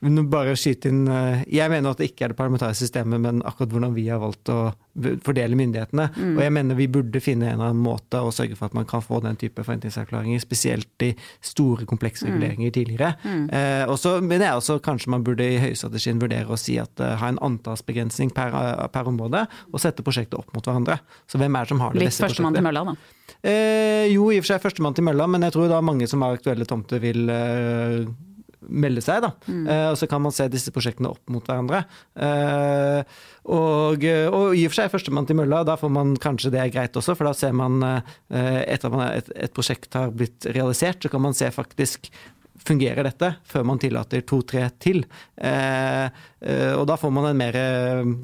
bare 0.02 0.56
skyte 0.58 0.90
inn, 0.90 1.06
eh, 1.08 1.44
Jeg 1.46 1.70
mener 1.70 1.90
at 1.90 1.98
det 1.98 2.10
ikke 2.10 2.24
er 2.24 2.28
det 2.32 2.36
parlamentariske 2.36 2.86
systemet, 2.86 3.20
men 3.20 3.42
akkurat 3.42 3.70
hvordan 3.70 3.94
vi 3.94 4.08
har 4.08 4.18
valgt 4.18 4.48
å 4.50 4.74
fordele 5.22 5.56
myndighetene. 5.56 6.10
Mm. 6.16 6.36
Og 6.36 6.42
jeg 6.42 6.52
mener 6.52 6.74
vi 6.74 6.86
burde 6.86 7.20
finne 7.22 7.46
en 7.46 7.54
eller 7.54 7.70
annen 7.70 7.84
måte 7.84 8.18
å 8.20 8.32
sørge 8.34 8.56
for 8.58 8.66
at 8.66 8.74
man 8.74 8.84
kan 8.84 9.00
få 9.00 9.22
den 9.22 9.36
type 9.36 9.62
forventningsavklaringer, 9.62 10.40
spesielt 10.42 11.06
i 11.06 11.14
store, 11.40 11.86
komplekse 11.86 12.26
mm. 12.26 12.32
reguleringer 12.32 12.68
mm. 12.68 12.74
tidligere. 12.76 13.14
Mm. 13.22 13.46
Eh, 13.48 13.84
og 13.86 13.96
så 13.98 14.20
mener 14.20 14.48
jeg 14.48 14.60
også 14.60 14.80
kanskje 14.84 15.14
man 15.14 15.24
burde 15.24 15.46
i 15.46 15.60
høystrategien 15.62 16.20
vurdere 16.20 16.50
å 16.50 16.58
si 16.60 16.76
at 16.82 16.92
uh, 17.00 17.14
ha 17.20 17.30
en 17.30 17.40
antallsbegrensning 17.42 18.34
per, 18.34 18.52
per, 18.92 19.08
område, 19.08 19.46
og 19.70 19.80
sette 19.80 20.04
prosjektet 20.04 20.38
opp 20.38 20.52
mot 20.56 20.66
hverandre. 20.66 20.98
Så 21.30 21.40
hvem 21.40 21.56
er 21.56 21.64
det 21.64 21.72
som 21.72 21.80
har 21.82 21.94
det 21.94 22.02
Litt 22.02 22.10
beste 22.10 22.26
prosjektet? 22.26 22.42
Litt 22.42 22.58
førstemann 22.58 22.58
til 22.58 22.66
mølla, 22.68 22.84
da? 22.90 23.22
Eh, 23.42 24.10
jo, 24.12 24.28
i 24.30 24.38
og 24.38 24.44
for 24.44 24.52
seg 24.52 24.66
førstemann 24.66 24.98
til 24.98 25.06
mølla, 25.06 25.30
men 25.30 25.46
jeg 25.46 25.56
tror 25.56 25.70
da 25.72 25.80
mange 25.84 26.10
som 26.10 26.22
har 26.26 26.36
aktuelle 26.36 26.66
tomter, 26.68 27.00
vil 27.02 27.24
uh, 27.30 28.04
melde 28.68 29.02
seg. 29.04 29.22
da. 29.24 29.32
Mm. 29.46 29.62
Uh, 29.66 29.86
og 29.92 29.96
Så 30.00 30.08
kan 30.10 30.22
man 30.24 30.34
se 30.34 30.48
disse 30.52 30.72
prosjektene 30.74 31.12
opp 31.12 31.32
mot 31.32 31.46
hverandre. 31.46 31.84
Uh, 32.16 33.00
og, 33.42 34.04
og, 34.04 34.52
i 34.54 34.66
og 34.66 34.72
for 34.72 34.78
seg 34.80 34.92
førstemann 34.92 35.28
til 35.28 35.38
mølla, 35.40 35.62
da 35.66 35.78
får 35.80 35.92
man 35.92 36.14
kanskje 36.20 36.52
det 36.54 36.62
er 36.62 36.74
greit 36.74 36.98
også, 36.98 37.16
for 37.18 37.28
da 37.28 37.34
ser 37.36 37.56
man 37.58 37.82
uh, 37.82 38.12
etter 38.30 38.94
at 39.00 39.22
et, 39.22 39.32
et, 39.48 39.54
prosjekt 39.54 39.98
har 39.98 40.14
blitt 40.14 40.46
realisert, 40.54 41.02
så 41.02 41.10
kan 41.12 41.24
man 41.24 41.36
se 41.36 41.50
faktisk 41.52 42.12
fungerer 42.62 43.02
dette, 43.02 43.32
før 43.48 43.64
man 43.66 43.80
tillater 43.82 44.22
to-tre 44.22 44.68
til. 44.78 45.00
og 45.42 46.82
da 46.86 46.96
får 47.00 47.10
man 47.10 47.24
en 47.26 47.40
mer 47.40 47.56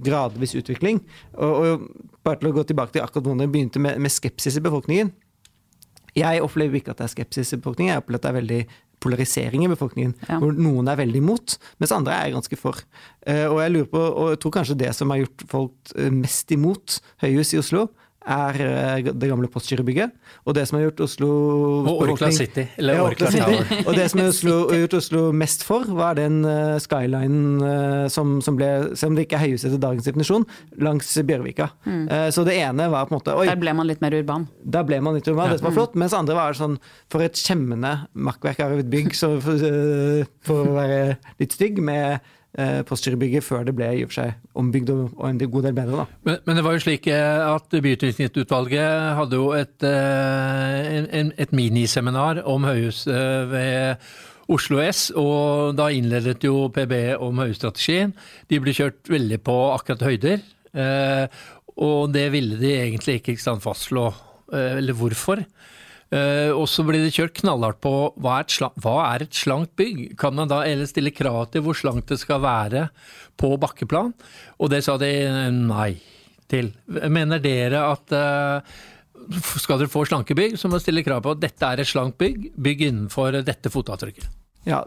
gradvis 0.06 0.54
utvikling. 0.60 1.00
Og, 1.34 1.56
og, 1.58 1.88
bare 2.22 2.38
til 2.38 2.52
å 2.52 2.54
gå 2.54 2.62
tilbake 2.68 2.94
til 2.94 3.02
akkurat 3.02 3.26
hvordan 3.26 3.42
det 3.42 3.48
begynte 3.50 3.82
med, 3.82 3.98
med 3.98 4.14
skepsis 4.14 4.60
i 4.60 4.62
befolkningen. 4.62 5.10
Jeg 6.18 6.42
opplever 6.42 6.78
ikke 6.78 6.94
at 6.94 7.00
det 7.00 7.08
er 7.08 7.14
skepsis 7.16 7.54
i 7.54 7.58
befolkningen, 7.60 7.92
jeg 7.92 8.02
opplever 8.02 8.20
at 8.20 8.26
det 8.26 8.30
er 8.30 8.38
veldig 8.38 8.60
polarisering 9.02 9.64
i 9.64 9.70
befolkningen. 9.70 10.14
Ja. 10.28 10.40
Hvor 10.42 10.56
noen 10.56 10.90
er 10.90 11.00
veldig 11.00 11.22
imot, 11.22 11.56
mens 11.80 11.94
andre 11.94 12.16
er 12.16 12.34
ganske 12.34 12.58
for. 12.60 12.80
Eh, 13.26 13.46
og 13.46 13.60
jeg 13.62 13.74
lurer 13.74 13.90
på, 13.92 14.02
og 14.02 14.32
jeg 14.34 14.42
tror 14.42 14.56
kanskje 14.58 14.78
det 14.82 14.92
som 14.96 15.14
har 15.14 15.22
gjort 15.22 15.46
folk 15.50 15.94
eh, 15.96 16.12
mest 16.14 16.54
imot 16.54 16.98
høyhus 17.24 17.54
i 17.54 17.62
Oslo, 17.62 17.88
er 18.28 18.58
eh, 18.64 19.08
det 19.08 19.30
gamle 19.30 19.48
Postgirobygget. 19.50 20.12
Og 20.44 20.56
det 20.56 20.66
som 20.68 20.78
har 20.78 20.86
gjort 20.88 21.02
Oslo 21.06 21.28
Og 21.88 22.02
Orkla 22.04 22.30
City. 22.34 22.66
Eller 22.76 22.98
ja, 22.98 23.06
Orkla 23.06 23.30
City. 23.32 23.80
Og 23.84 23.96
det 23.96 24.06
som 24.12 24.22
har 24.22 24.78
gjort 24.82 24.96
Oslo 25.00 25.22
mest 25.32 25.64
for, 25.66 25.88
var 25.98 26.18
den 26.18 26.40
uh, 26.46 26.76
skylinen 26.82 27.62
uh, 27.62 28.06
som, 28.12 28.38
som, 28.44 28.58
ble, 28.58 28.70
selv 28.94 29.12
om 29.12 29.18
det 29.18 29.26
ikke 29.26 29.40
er 29.40 29.46
høyhuset 29.46 29.70
etter 29.70 29.82
dagens 29.82 30.08
definisjon, 30.08 30.46
langs 30.84 31.10
Bjørvika. 31.28 31.70
Mm. 31.88 32.04
Uh, 32.10 32.28
så 32.34 32.44
det 32.48 32.58
ene 32.60 32.88
var 32.92 33.08
på 33.08 33.14
en 33.14 33.20
måte 33.20 33.36
oi, 33.36 33.48
Der 33.50 33.60
ble 33.60 33.74
man 33.76 33.88
litt 33.88 34.04
mer 34.04 34.16
urban? 34.18 34.48
Der 34.62 34.86
ble 34.88 35.00
man 35.04 35.18
litt 35.18 35.28
urban, 35.28 35.48
ja. 35.48 35.56
det 35.56 35.62
som 35.62 35.70
var 35.70 35.78
flott. 35.80 35.98
Mens 35.98 36.16
andre 36.16 36.38
var 36.38 36.58
sånn 36.58 36.78
for 37.12 37.24
et 37.24 37.38
skjemmende 37.38 37.94
makkverk 38.12 38.64
av 38.64 38.78
et 38.78 38.90
bygg, 38.92 39.14
så 39.16 39.34
for, 39.42 39.68
for 40.44 40.72
å 40.72 40.76
være 40.78 41.16
litt 41.40 41.56
stygg, 41.56 41.80
med 41.84 42.18
eh, 42.58 43.40
før 43.44 43.64
det 43.66 43.74
ble 43.76 43.88
i 43.94 44.04
og 44.04 44.10
for 44.10 44.18
seg 44.20 44.58
ombygd 44.58 44.90
og 44.92 45.24
en 45.28 45.38
god 45.38 45.68
del 45.68 45.76
bedre. 45.76 46.06
Men, 46.26 46.38
men, 46.44 46.56
det 46.58 46.64
var 46.66 46.76
jo 46.76 46.84
slik 46.84 47.06
eh, 47.12 47.42
at 47.54 47.68
Byutviklingsutvalget 47.70 49.14
hadde 49.18 49.38
jo 49.38 49.52
et, 49.56 49.76
eh, 49.86 51.30
et 51.44 51.52
miniseminar 51.52 52.42
om 52.44 52.66
høyhus 52.68 53.06
eh, 53.06 53.44
ved 53.52 54.08
Oslo 54.48 54.80
S, 54.80 55.10
og 55.12 55.76
da 55.76 55.90
innledet 55.92 56.44
jo 56.44 56.70
PB 56.72 57.20
om 57.20 57.42
høyhusstrategien. 57.42 58.14
De 58.48 58.60
ble 58.64 58.72
kjørt 58.72 59.10
veldig 59.12 59.42
på 59.44 59.56
akkurat 59.74 60.06
høyder, 60.08 60.40
og 61.76 62.14
det 62.14 62.22
ville 62.32 62.56
de 62.56 62.70
egentlig 62.78 63.18
ikke, 63.18 63.34
ikke 63.34 63.44
sant, 63.44 63.60
fastslå, 63.60 64.06
eller 64.56 64.96
hvorfor. 64.96 65.42
Eh, 66.08 66.50
og 66.56 66.64
så 66.72 66.84
blir 66.88 67.02
det 67.04 67.12
kjørt 67.12 67.36
knallhardt 67.36 67.82
på 67.84 67.92
hva 68.16 68.38
er, 68.38 68.46
et 68.46 68.54
slank, 68.56 68.76
hva 68.80 68.96
er 69.10 69.24
et 69.26 69.36
slankt 69.36 69.74
bygg? 69.76 70.04
Kan 70.20 70.38
man 70.38 70.48
da 70.48 70.62
ellers 70.64 70.94
stille 70.94 71.12
krav 71.12 71.50
til 71.52 71.66
hvor 71.66 71.76
slankt 71.76 72.08
det 72.12 72.20
skal 72.22 72.40
være 72.44 72.86
på 73.40 73.52
bakkeplan? 73.60 74.14
Og 74.56 74.72
det 74.72 74.84
sa 74.86 74.96
de 75.00 75.10
nei 75.52 75.92
til. 76.48 76.72
Mener 76.88 77.42
dere 77.44 77.84
at 77.90 78.16
eh, 78.16 78.78
skal 79.60 79.82
dere 79.82 79.92
få 79.92 80.06
slanke 80.08 80.36
bygg, 80.38 80.56
så 80.56 80.70
må 80.70 80.78
dere 80.78 80.86
stille 80.86 81.04
krav 81.04 81.20
på 81.26 81.36
at 81.36 81.44
dette 81.44 81.68
er 81.68 81.82
et 81.82 81.90
slankt 81.90 82.16
bygg, 82.22 82.54
bygg 82.56 82.86
innenfor 82.88 83.42
dette 83.44 83.72
fotavtrykket? 83.72 84.30
Ja, 84.68 84.80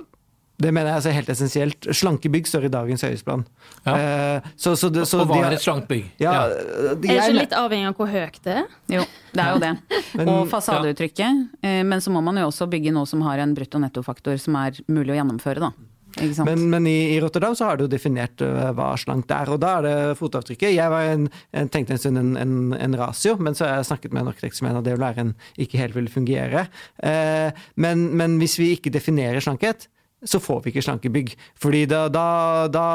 det 0.61 0.71
mener 0.75 0.93
jeg 0.95 1.09
er 1.11 1.17
helt 1.17 1.31
essensielt. 1.33 1.87
Slanke 1.97 2.29
bygg 2.31 2.47
står 2.49 2.67
i 2.67 2.71
dagens 2.73 3.03
høyhusplan. 3.07 3.45
Ja. 3.87 3.95
Eh, 3.97 4.49
så, 4.55 4.75
så 4.79 4.89
det, 4.93 5.07
så 5.09 5.21
og 5.23 5.29
hva 5.31 5.41
er 5.49 5.57
et 5.57 5.63
slankt 5.65 5.87
bygg? 5.91 6.07
Ja, 6.21 6.33
Ja. 6.33 6.47
de- 6.49 6.55
Er 6.93 6.95
det 6.95 7.17
ikke 7.25 7.39
litt 7.39 7.57
avhengig 7.57 7.87
av 7.91 7.95
hvor 7.99 8.11
høyt 8.13 8.39
det 8.45 8.57
er? 8.63 8.65
Jo, 8.97 9.05
det 9.33 9.43
er 9.45 9.53
jo 9.55 9.59
det. 9.65 9.73
Men- 10.15 10.29
og 10.35 10.49
fasadeuttrykket. 10.53 11.45
Eh, 11.63 11.83
Men 11.83 11.99
så 11.99 12.11
må 12.13 12.21
man 12.23 12.37
jo 12.37 12.47
også 12.47 12.69
bygge 12.69 12.93
noe 12.93 13.05
som 13.09 13.21
har 13.27 13.39
en 13.39 13.55
brutto-netto-faktor 13.55 14.37
som 14.39 14.55
er 14.55 14.71
mulig 14.87 15.15
å 15.15 15.19
gjennomføre, 15.23 15.59
da. 15.59 15.71
Ikke 16.19 16.35
sant? 16.35 16.49
Men, 16.49 16.65
men 16.69 16.87
i, 16.91 17.15
i 17.15 17.19
Rotterdam 17.23 17.53
så 17.55 17.69
har 17.69 17.77
du 17.79 17.85
jo 17.85 17.87
definert 17.87 18.41
uh, 18.43 18.73
hva 18.75 18.89
slankt 18.99 19.31
er, 19.31 19.47
og 19.53 19.61
da 19.63 19.77
er 19.79 19.85
det 19.85 20.17
fotavtrykket. 20.19 20.73
Jeg 20.75 20.89
var 20.91 21.05
en, 21.07 21.29
en, 21.55 21.69
tenkte 21.71 21.95
en 21.95 22.01
stund 22.03 22.19
en, 22.19 22.33
en, 22.35 22.73
en 22.75 22.97
ratio, 22.99 23.37
men 23.39 23.55
så 23.55 23.63
har 23.65 23.77
jeg 23.79 23.87
snakket 23.93 24.11
med 24.11 24.25
en 24.25 24.27
arkitekt 24.33 24.57
som 24.59 24.67
mener 24.67 24.79
at 24.83 24.89
det 24.89 24.97
vil 24.97 25.05
være 25.05 25.23
en 25.23 25.31
ikke 25.57 25.79
helt 25.79 25.95
vil 25.95 26.09
fungere. 26.11 26.65
Eh, 27.01 27.51
men, 27.79 28.03
men 28.19 28.35
hvis 28.43 28.57
vi 28.59 28.73
ikke 28.75 28.91
definerer 28.91 29.39
slankhet, 29.39 29.87
så 30.23 30.39
får 30.39 30.61
vi 30.63 30.71
ikke 30.71 30.83
slanke 30.85 31.09
bygg. 31.13 31.33
Fordi 31.61 31.85
da, 31.89 32.05
da, 32.13 32.25
da 32.71 32.85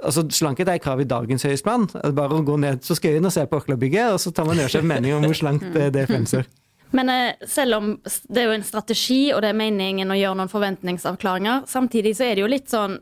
altså 0.00 0.24
Slankhet 0.32 0.70
er 0.72 0.80
krav 0.82 1.02
i 1.02 1.08
dagens 1.08 1.44
høyestmann. 1.44 1.88
Bare 2.16 2.38
å 2.38 2.46
gå 2.46 2.56
ned 2.60 2.80
på 2.86 2.96
Skøyen 2.96 3.28
og 3.28 3.34
se 3.34 3.44
på 3.46 3.60
Orkla-bygget, 3.60 4.14
og 4.14 4.20
så 4.22 4.32
tar 4.32 4.48
man 4.48 4.60
gjør 4.60 4.74
seg 4.76 4.86
en 4.86 4.92
mening 4.94 5.16
om 5.16 5.28
hvor 5.28 5.36
slankt 5.36 5.68
eh, 5.74 5.92
det 5.92 6.06
fremstår. 6.10 6.48
Men 6.96 7.12
eh, 7.12 7.46
selv 7.46 7.78
om 7.78 7.92
det 8.02 8.42
er 8.42 8.48
jo 8.48 8.56
en 8.56 8.66
strategi, 8.66 9.20
og 9.34 9.44
det 9.44 9.52
er 9.52 9.60
meningen 9.60 10.10
å 10.10 10.18
gjøre 10.18 10.40
noen 10.40 10.52
forventningsavklaringer, 10.52 11.68
samtidig 11.70 12.16
så 12.18 12.26
er 12.26 12.36
det 12.36 12.44
jo 12.44 12.50
litt 12.50 12.72
sånn 12.72 12.98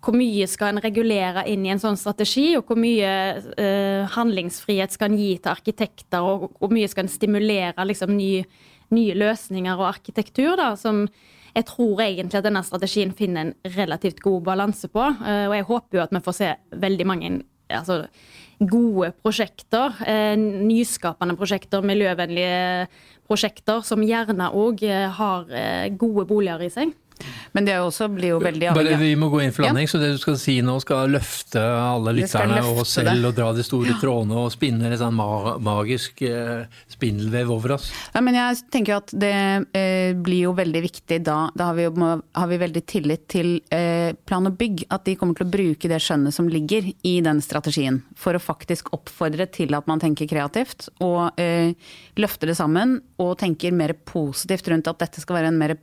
hvor 0.00 0.16
mye 0.16 0.46
skal 0.48 0.72
en 0.72 0.80
regulere 0.80 1.42
inn 1.52 1.64
i 1.66 1.72
en 1.74 1.80
sånn 1.80 1.98
strategi, 2.00 2.54
og 2.56 2.70
hvor 2.70 2.78
mye 2.80 3.10
eh, 3.60 4.06
handlingsfrihet 4.14 4.96
skal 4.96 5.10
en 5.10 5.20
gi 5.20 5.34
til 5.36 5.52
arkitekter, 5.52 6.24
og 6.24 6.54
hvor 6.56 6.72
mye 6.72 6.88
skal 6.88 7.04
en 7.04 7.12
stimulere 7.12 7.84
liksom, 7.84 8.14
ny, 8.16 8.30
nye 8.96 9.18
løsninger 9.20 9.76
og 9.76 9.90
arkitektur, 9.90 10.54
da, 10.60 10.72
som 10.80 11.04
jeg 11.54 11.66
tror 11.68 12.02
egentlig 12.04 12.38
at 12.38 12.46
denne 12.46 12.62
strategien 12.66 13.14
finner 13.16 13.48
en 13.48 13.54
relativt 13.76 14.20
god 14.22 14.44
balanse 14.46 14.90
på. 14.92 15.02
Eh, 15.02 15.46
og 15.48 15.56
jeg 15.56 15.68
håper 15.70 15.98
jo 15.98 16.04
at 16.04 16.14
vi 16.14 16.22
får 16.24 16.36
se 16.36 16.50
veldig 16.84 17.06
mange 17.08 17.32
altså, 17.68 18.04
gode 18.60 19.12
prosjekter, 19.24 19.96
eh, 20.06 20.36
nyskapende 20.38 21.36
prosjekter, 21.38 21.82
miljøvennlige 21.86 22.86
prosjekter, 23.30 23.82
som 23.86 24.04
gjerne 24.04 24.50
òg 24.54 24.84
har 25.18 25.54
eh, 25.54 25.88
gode 25.98 26.26
boliger 26.30 26.66
i 26.66 26.72
seg. 26.72 26.94
Men 27.52 27.66
det 27.66 27.74
også, 27.82 28.08
blir 28.14 28.34
jo 28.34 28.38
veldig 28.42 28.68
avhengig 28.70 28.90
Bare 28.92 29.00
Vi 29.00 29.14
må 29.18 29.28
gå 29.32 29.40
inn 29.44 29.52
for 29.52 29.66
landing, 29.66 29.88
så 29.90 29.98
det 30.00 30.12
du 30.14 30.18
skal 30.22 30.36
si 30.40 30.58
nå 30.64 30.76
skal 30.82 31.10
løfte 31.10 31.60
alle 31.60 32.12
lytterne 32.20 32.60
og 32.66 32.82
oss 32.84 32.94
selv 32.98 33.10
det. 33.12 33.24
og 33.30 33.34
dra 33.36 33.48
de 33.56 33.64
store 33.66 33.96
trådene 34.00 34.36
og 34.44 34.52
spinne 34.54 34.90
en 34.90 34.98
sånn 35.00 35.18
magisk 35.64 36.22
eh, 36.26 36.64
spindelvev 36.92 37.50
over 37.54 37.76
oss. 37.76 37.90
Ja, 38.14 38.22
men 38.24 38.38
jeg 38.38 38.60
tenker 38.72 38.94
jo 38.94 39.00
at 39.02 39.14
det 39.24 39.32
eh, 39.76 40.12
blir 40.16 40.46
jo 40.48 40.54
veldig 40.58 40.82
viktig 40.86 41.20
da. 41.26 41.38
Da 41.56 41.70
har 41.70 41.78
vi, 41.78 41.86
jo, 41.88 41.92
må- 41.98 42.22
har 42.36 42.50
vi 42.50 42.60
veldig 42.62 42.84
tillit 42.90 43.26
til 43.32 43.50
eh, 43.74 44.12
plan 44.26 44.46
og 44.48 44.56
bygg. 44.60 44.84
At 44.90 45.04
de 45.08 45.16
kommer 45.20 45.36
til 45.38 45.46
å 45.48 45.52
bruke 45.52 45.90
det 45.90 46.00
skjønnet 46.04 46.34
som 46.36 46.48
ligger 46.50 46.90
i 47.06 47.16
den 47.24 47.42
strategien. 47.44 48.02
For 48.18 48.36
å 48.38 48.42
faktisk 48.42 48.92
oppfordre 48.96 49.46
til 49.52 49.74
at 49.78 49.86
man 49.90 50.00
tenker 50.02 50.28
kreativt. 50.30 50.88
Og 51.04 51.38
eh, 51.40 51.74
løfter 52.20 52.50
det 52.52 52.58
sammen. 52.58 52.98
Og 53.20 53.36
tenker 53.40 53.74
mer 53.76 53.94
positivt 54.08 54.68
rundt 54.72 54.88
at 54.90 55.00
dette 55.02 55.22
skal 55.22 55.40
være 55.40 55.52
en 55.52 55.60
mer 55.60 55.76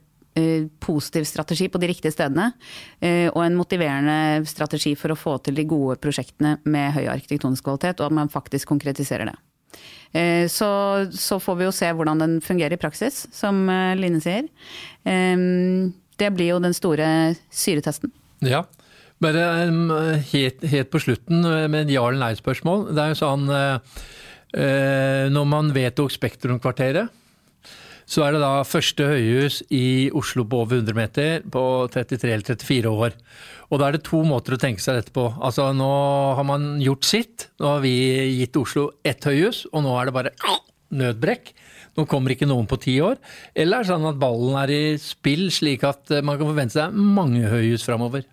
positiv 0.80 1.24
strategi 1.28 1.68
på 1.68 1.80
de 1.82 1.88
riktige 1.90 2.12
stedene. 2.14 2.52
eh, 3.00 3.28
Og 3.34 3.42
en 3.44 3.56
motiverende 3.58 4.46
strategi 4.46 4.94
for 4.94 5.10
å 5.14 5.18
få 5.18 5.36
til 5.42 5.54
de 5.54 5.64
gode 5.64 5.96
prosjektene 6.00 6.58
med 6.64 6.92
høy 6.94 7.06
arkitektonisk 7.08 7.64
kvalitet. 7.64 8.00
Og 8.00 8.06
at 8.06 8.12
man 8.12 8.28
faktisk 8.28 8.68
konkretiserer 8.68 9.30
det. 9.32 9.36
Eh, 10.14 10.46
Så, 10.48 11.10
så 11.12 11.38
får 11.40 11.56
vi 11.58 11.64
jo 11.68 11.72
se 11.72 11.86
hvordan 11.92 12.18
den 12.18 12.40
fungerer 12.40 12.72
i 12.72 12.80
praksis, 12.80 13.26
som 13.32 13.68
eh, 13.68 13.94
Line 13.96 14.20
sier. 14.20 14.48
Eh, 15.04 15.36
Det 16.18 16.32
blir 16.34 16.48
jo 16.54 16.58
den 16.58 16.74
store 16.74 17.36
syretesten. 17.50 18.10
Ja. 18.42 18.64
Bare 19.20 19.42
helt, 20.32 20.62
helt 20.62 20.90
på 20.90 21.00
slutten 21.02 21.44
eh, 21.44 21.66
med 21.68 21.86
et 21.88 21.94
ja- 21.94 22.06
eller 22.08 22.22
nei-spørsmål. 22.22 22.94
Det 22.94 23.02
er 23.02 23.08
jo 23.14 23.18
sånn 23.18 23.48
eh, 23.50 23.78
eh, 24.54 25.28
Når 25.34 25.46
man 25.46 25.72
vedtok 25.74 26.10
Spektrum-kvarteret, 26.14 27.08
så 28.08 28.24
er 28.24 28.34
det 28.34 28.40
da 28.40 28.64
første 28.64 29.04
høyhus 29.04 29.60
i 29.74 30.08
Oslo 30.16 30.46
på 30.48 30.62
over 30.62 30.80
100 30.80 30.96
meter 30.96 31.42
på 31.52 31.62
33 31.92 32.32
eller 32.32 32.46
34 32.56 32.92
år. 33.04 33.16
Og 33.68 33.80
da 33.80 33.88
er 33.88 33.98
det 33.98 34.06
to 34.06 34.22
måter 34.24 34.56
å 34.56 34.60
tenke 34.60 34.80
seg 34.80 34.96
dette 34.96 35.12
på. 35.12 35.26
Altså 35.44 35.68
Nå 35.76 35.90
har 36.38 36.46
man 36.48 36.78
gjort 36.80 37.04
sitt. 37.04 37.50
Nå 37.60 37.74
har 37.74 37.84
vi 37.84 37.92
gitt 38.38 38.56
Oslo 38.56 38.88
ett 39.04 39.28
høyhus, 39.28 39.66
og 39.74 39.84
nå 39.84 39.92
er 40.00 40.08
det 40.08 40.16
bare 40.16 40.32
nødbrekk. 40.96 41.52
Nå 41.98 42.06
kommer 42.08 42.32
ikke 42.32 42.48
noen 42.48 42.68
på 42.70 42.78
ti 42.80 42.96
år. 43.04 43.20
Eller 43.52 43.82
er 43.82 43.84
det 43.84 43.92
sånn 43.92 44.08
at 44.08 44.20
ballen 44.22 44.56
er 44.60 44.72
i 44.72 44.82
spill, 45.02 45.48
slik 45.52 45.84
at 45.84 46.14
eh, 46.14 46.24
man 46.24 46.40
kan 46.40 46.48
forvente 46.48 46.78
seg 46.78 46.96
mange 46.96 47.44
høyhus 47.50 47.84
framover? 47.84 48.24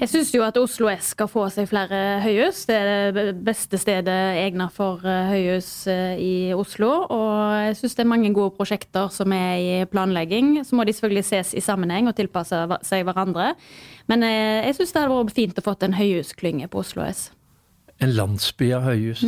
Jeg 0.00 0.08
syns 0.08 0.30
jo 0.34 0.40
at 0.42 0.56
Oslo 0.56 0.88
S 0.90 1.10
skal 1.12 1.28
få 1.30 1.44
seg 1.52 1.66
flere 1.70 1.98
høyhus. 2.24 2.62
Det 2.66 2.74
er 2.80 3.10
det 3.14 3.24
beste 3.44 3.76
stedet 3.78 4.14
egnet 4.40 4.72
for 4.74 5.04
eh, 5.06 5.28
høyhus 5.28 5.68
eh, 5.92 6.14
i 6.18 6.32
Oslo. 6.56 6.88
Og 7.12 7.52
jeg 7.68 7.76
syns 7.78 7.98
det 7.98 8.02
er 8.06 8.08
mange 8.10 8.30
gode 8.34 8.54
prosjekter 8.56 9.12
som 9.12 9.34
er 9.36 9.52
i 9.60 9.74
planlegging. 9.92 10.54
Så 10.66 10.78
må 10.78 10.86
de 10.88 10.94
selvfølgelig 10.96 11.26
ses 11.28 11.52
i 11.54 11.62
sammenheng 11.62 12.08
og 12.10 12.16
tilpasse 12.18 12.62
seg 12.88 13.04
hverandre. 13.06 13.52
Men 14.10 14.24
eh, 14.26 14.64
jeg 14.70 14.80
syns 14.80 14.96
det 14.96 15.04
hadde 15.04 15.20
vært 15.20 15.36
fint 15.36 15.60
å 15.60 15.66
få 15.68 15.76
en 15.86 15.98
høyhusklynge 16.00 16.70
på 16.72 16.82
Oslo 16.82 17.04
S. 17.06 17.28
En 18.02 18.16
landsby 18.16 18.72
av 18.74 18.88
høyhus. 18.88 19.20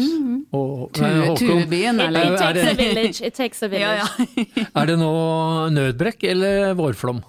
Og, 0.57 0.89
Tue- 0.97 1.05
Nei, 1.05 1.13
Håkon, 1.29 1.61
Tuebyen, 1.61 2.01
It, 2.01 2.09
eller? 2.09 2.33
it 2.33 2.41
er 2.41 2.57
takes 2.57 2.73
a 2.73 2.75
village. 2.81 3.21
It 3.29 3.37
takes 3.37 3.63
a 3.63 3.69
village. 3.71 4.67
Er 4.81 4.91
det 4.91 4.97
nå 4.99 5.13
nødbrekk 5.77 6.25
eller 6.33 6.73
vårflom 6.81 7.21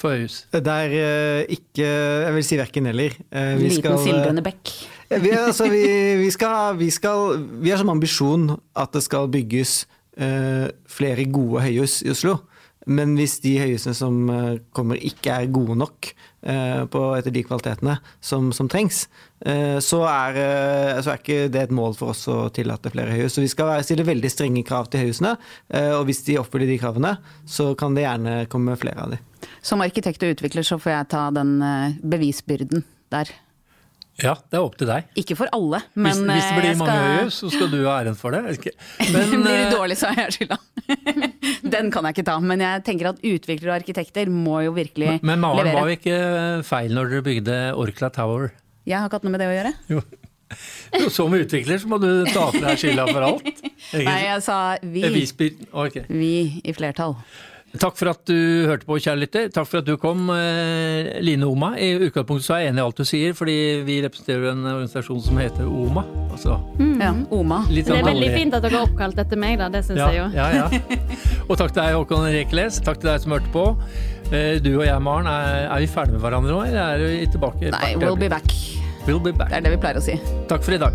for 0.00 0.14
høyhus? 0.14 0.40
Det 0.54 0.74
er 0.74 0.94
uh, 0.94 1.40
ikke 1.54 1.86
Jeg 1.88 2.34
vil 2.36 2.46
si 2.46 2.58
verken 2.60 2.90
eller. 2.90 3.16
Uh, 3.28 3.54
vi 3.58 3.68
Liten 3.68 3.82
skal, 3.82 3.96
eh, 3.96 4.04
sildrende 4.06 4.44
bekk. 4.46 4.74
Vi, 5.08 5.32
altså, 5.32 5.68
vi, 5.72 5.82
vi, 6.20 6.30
skal, 6.34 6.76
vi, 6.78 6.90
skal, 6.92 7.38
vi 7.64 7.72
har 7.72 7.80
som 7.80 7.92
ambisjon 7.92 8.50
at 8.76 8.92
det 8.94 9.02
skal 9.06 9.30
bygges 9.32 9.80
uh, 10.20 10.68
flere 10.88 11.24
gode 11.32 11.64
høyhus 11.64 12.02
i 12.04 12.12
Oslo. 12.12 12.38
Men 12.88 13.14
hvis 13.18 13.36
de 13.44 13.54
høyhusene 13.60 13.94
som 13.96 14.18
eh, 14.32 14.60
kommer 14.76 15.00
ikke 15.04 15.34
er 15.34 15.50
gode 15.52 15.76
nok 15.78 16.08
eh, 16.08 16.84
på 16.88 17.02
etter 17.18 17.34
de 17.34 17.42
kvalitetene 17.44 17.98
som, 18.24 18.48
som 18.56 18.70
trengs, 18.70 19.02
eh, 19.44 19.76
så, 19.84 20.00
er, 20.08 20.38
så 21.04 21.12
er 21.12 21.20
ikke 21.20 21.50
det 21.52 21.66
et 21.66 21.74
mål 21.74 21.96
for 21.98 22.14
oss 22.14 22.24
å 22.32 22.38
tillate 22.54 22.92
flere 22.94 23.12
høyhus. 23.12 23.36
Så 23.36 23.44
vi 23.44 23.50
skal 23.52 23.74
stille 23.84 24.06
veldig 24.08 24.32
strenge 24.32 24.64
krav 24.68 24.88
til 24.88 25.04
høyhusene, 25.04 25.34
og 25.98 26.06
hvis 26.08 26.24
de 26.26 26.38
oppfyller 26.40 26.70
de 26.70 26.78
kravene, 26.80 27.16
så 27.48 27.70
kan 27.78 27.96
det 27.96 28.06
gjerne 28.06 28.38
komme 28.52 28.76
flere 28.80 29.04
av 29.04 29.12
de. 29.12 29.20
Som 29.64 29.84
arkitekt 29.84 30.24
og 30.24 30.32
utvikler 30.36 30.66
så 30.66 30.80
får 30.80 30.94
jeg 30.94 31.10
ta 31.12 31.26
den 31.34 31.58
bevisbyrden 32.02 32.86
der. 33.12 33.30
Ja, 34.18 34.32
det 34.50 34.58
er 34.58 34.64
opp 34.66 34.74
til 34.80 34.88
deg. 34.90 35.04
Ikke 35.20 35.36
for 35.38 35.46
alle, 35.54 35.78
men 35.94 36.08
hvis, 36.10 36.18
hvis 36.26 36.46
det 36.48 36.54
eh, 36.54 36.58
blir 36.58 36.78
mange 36.80 36.94
skal- 36.94 37.12
høyhus, 37.20 37.36
så 37.38 37.50
skal 37.54 37.68
du 37.70 37.76
ha 37.86 37.92
æren 38.00 38.16
for 38.18 38.34
det. 38.34 38.40
Ikke- 38.56 38.72
Men, 39.14 39.28
blir 39.30 39.44
det 39.46 39.58
eh, 39.68 39.74
dårlig, 39.76 39.96
så 40.00 40.08
er 40.10 40.24
jeg 40.24 40.34
skylda. 40.38 40.58
Den 41.74 41.90
kan 41.94 42.08
jeg 42.08 42.16
ikke 42.16 42.24
ta. 42.26 42.34
Men 42.42 42.64
jeg 42.64 42.82
tenker 42.88 43.10
at 43.12 43.20
utviklere 43.22 43.70
og 43.74 43.76
arkitekter 43.82 44.30
må 44.32 44.62
jo 44.66 44.72
virkelig 44.74 45.18
men 45.22 45.38
Maren 45.42 45.60
levere. 45.62 45.74
var 45.78 45.90
jo 45.92 45.98
ikke 46.00 46.18
feil 46.66 46.94
når 46.96 47.12
dere 47.12 47.26
bygde 47.28 47.58
Orkla 47.78 48.10
Tower. 48.14 48.50
Jeg 48.88 48.98
har 48.98 49.06
ikke 49.10 49.20
hatt 49.20 49.28
noe 49.28 49.34
med 49.36 49.42
det 49.44 49.50
å 49.50 49.54
gjøre. 49.54 49.72
Jo. 49.92 50.02
Jo, 50.96 51.08
Som 51.12 51.34
utvikler 51.36 51.78
så 51.78 51.90
må 51.90 51.98
du 52.00 52.08
ta 52.32 52.46
på 52.50 52.62
deg 52.64 52.78
skylda 52.80 53.04
for 53.12 53.26
alt. 53.26 53.48
Nei, 53.92 54.18
jeg 54.24 54.42
sa 54.46 54.58
vi. 54.82 55.02
Vi, 55.14 55.50
okay. 55.70 56.06
Vi 56.08 56.32
i 56.64 56.72
flertall. 56.76 57.14
Takk 57.76 57.98
for 58.00 58.08
at 58.08 58.22
du 58.24 58.64
hørte 58.64 58.86
på, 58.88 58.96
kjære 58.96 59.18
lytter. 59.20 59.48
Takk 59.52 59.66
for 59.68 59.78
at 59.82 59.84
du 59.84 59.96
kom, 60.00 60.30
eh, 60.32 61.18
Line 61.20 61.44
Oma. 61.44 61.74
I 61.76 61.90
utgangspunktet 62.08 62.46
så 62.46 62.54
er 62.56 62.62
jeg 62.64 62.72
enig 62.72 62.80
i 62.80 62.84
alt 62.86 62.96
du 62.96 63.04
sier, 63.04 63.34
fordi 63.36 63.56
vi 63.84 63.98
representerer 64.06 64.50
en 64.54 64.64
organisasjon 64.64 65.20
som 65.22 65.36
heter 65.36 65.68
OMA. 65.68 66.04
Altså, 66.32 66.56
Ja, 66.98 67.12
Oma. 67.30 67.66
litt 67.68 67.84
Det 67.86 67.92
er 67.92 68.00
sånn 68.02 68.08
veldig 68.08 68.30
fint 68.34 68.54
at 68.54 68.62
dere 68.62 68.78
har 68.78 68.86
oppkalt 68.88 69.18
etter 69.18 69.36
meg, 69.36 69.58
da. 69.58 69.68
Det 69.68 69.84
syns 69.84 69.98
Ja, 69.98 70.08
jeg 70.08 70.16
jo. 70.16 70.30
ja, 70.32 70.48
ja. 70.50 70.96
Og 71.50 71.56
takk 71.58 71.72
til 71.76 71.82
deg, 71.82 71.94
Håkon 71.94 72.24
Rekeles. 72.32 72.80
Takk 72.80 73.00
til 73.00 73.10
deg 73.10 73.20
som 73.20 73.32
hørte 73.36 73.52
på. 73.52 73.66
Eh, 74.32 74.58
Du 74.64 74.72
og 74.80 74.86
jeg, 74.86 75.02
Maren, 75.02 75.26
er, 75.26 75.68
er 75.68 75.78
vi 75.84 75.86
ferdige 75.92 76.12
med 76.16 76.20
hverandre 76.24 76.50
nå, 76.56 76.64
eller 76.66 76.96
er 76.96 76.98
vi 77.20 77.26
tilbake? 77.26 77.70
Nei, 77.70 77.94
we'll 77.96 78.16
be 78.18 78.28
back. 78.28 78.48
We'll 79.06 79.20
be 79.20 79.32
back. 79.32 79.50
Det 79.50 79.56
er 79.58 79.60
det 79.68 79.76
vi 79.76 79.82
pleier 79.84 79.96
å 80.00 80.02
si. 80.02 80.16
Takk 80.48 80.62
for 80.64 80.72
i 80.72 80.78
dag. 80.78 80.92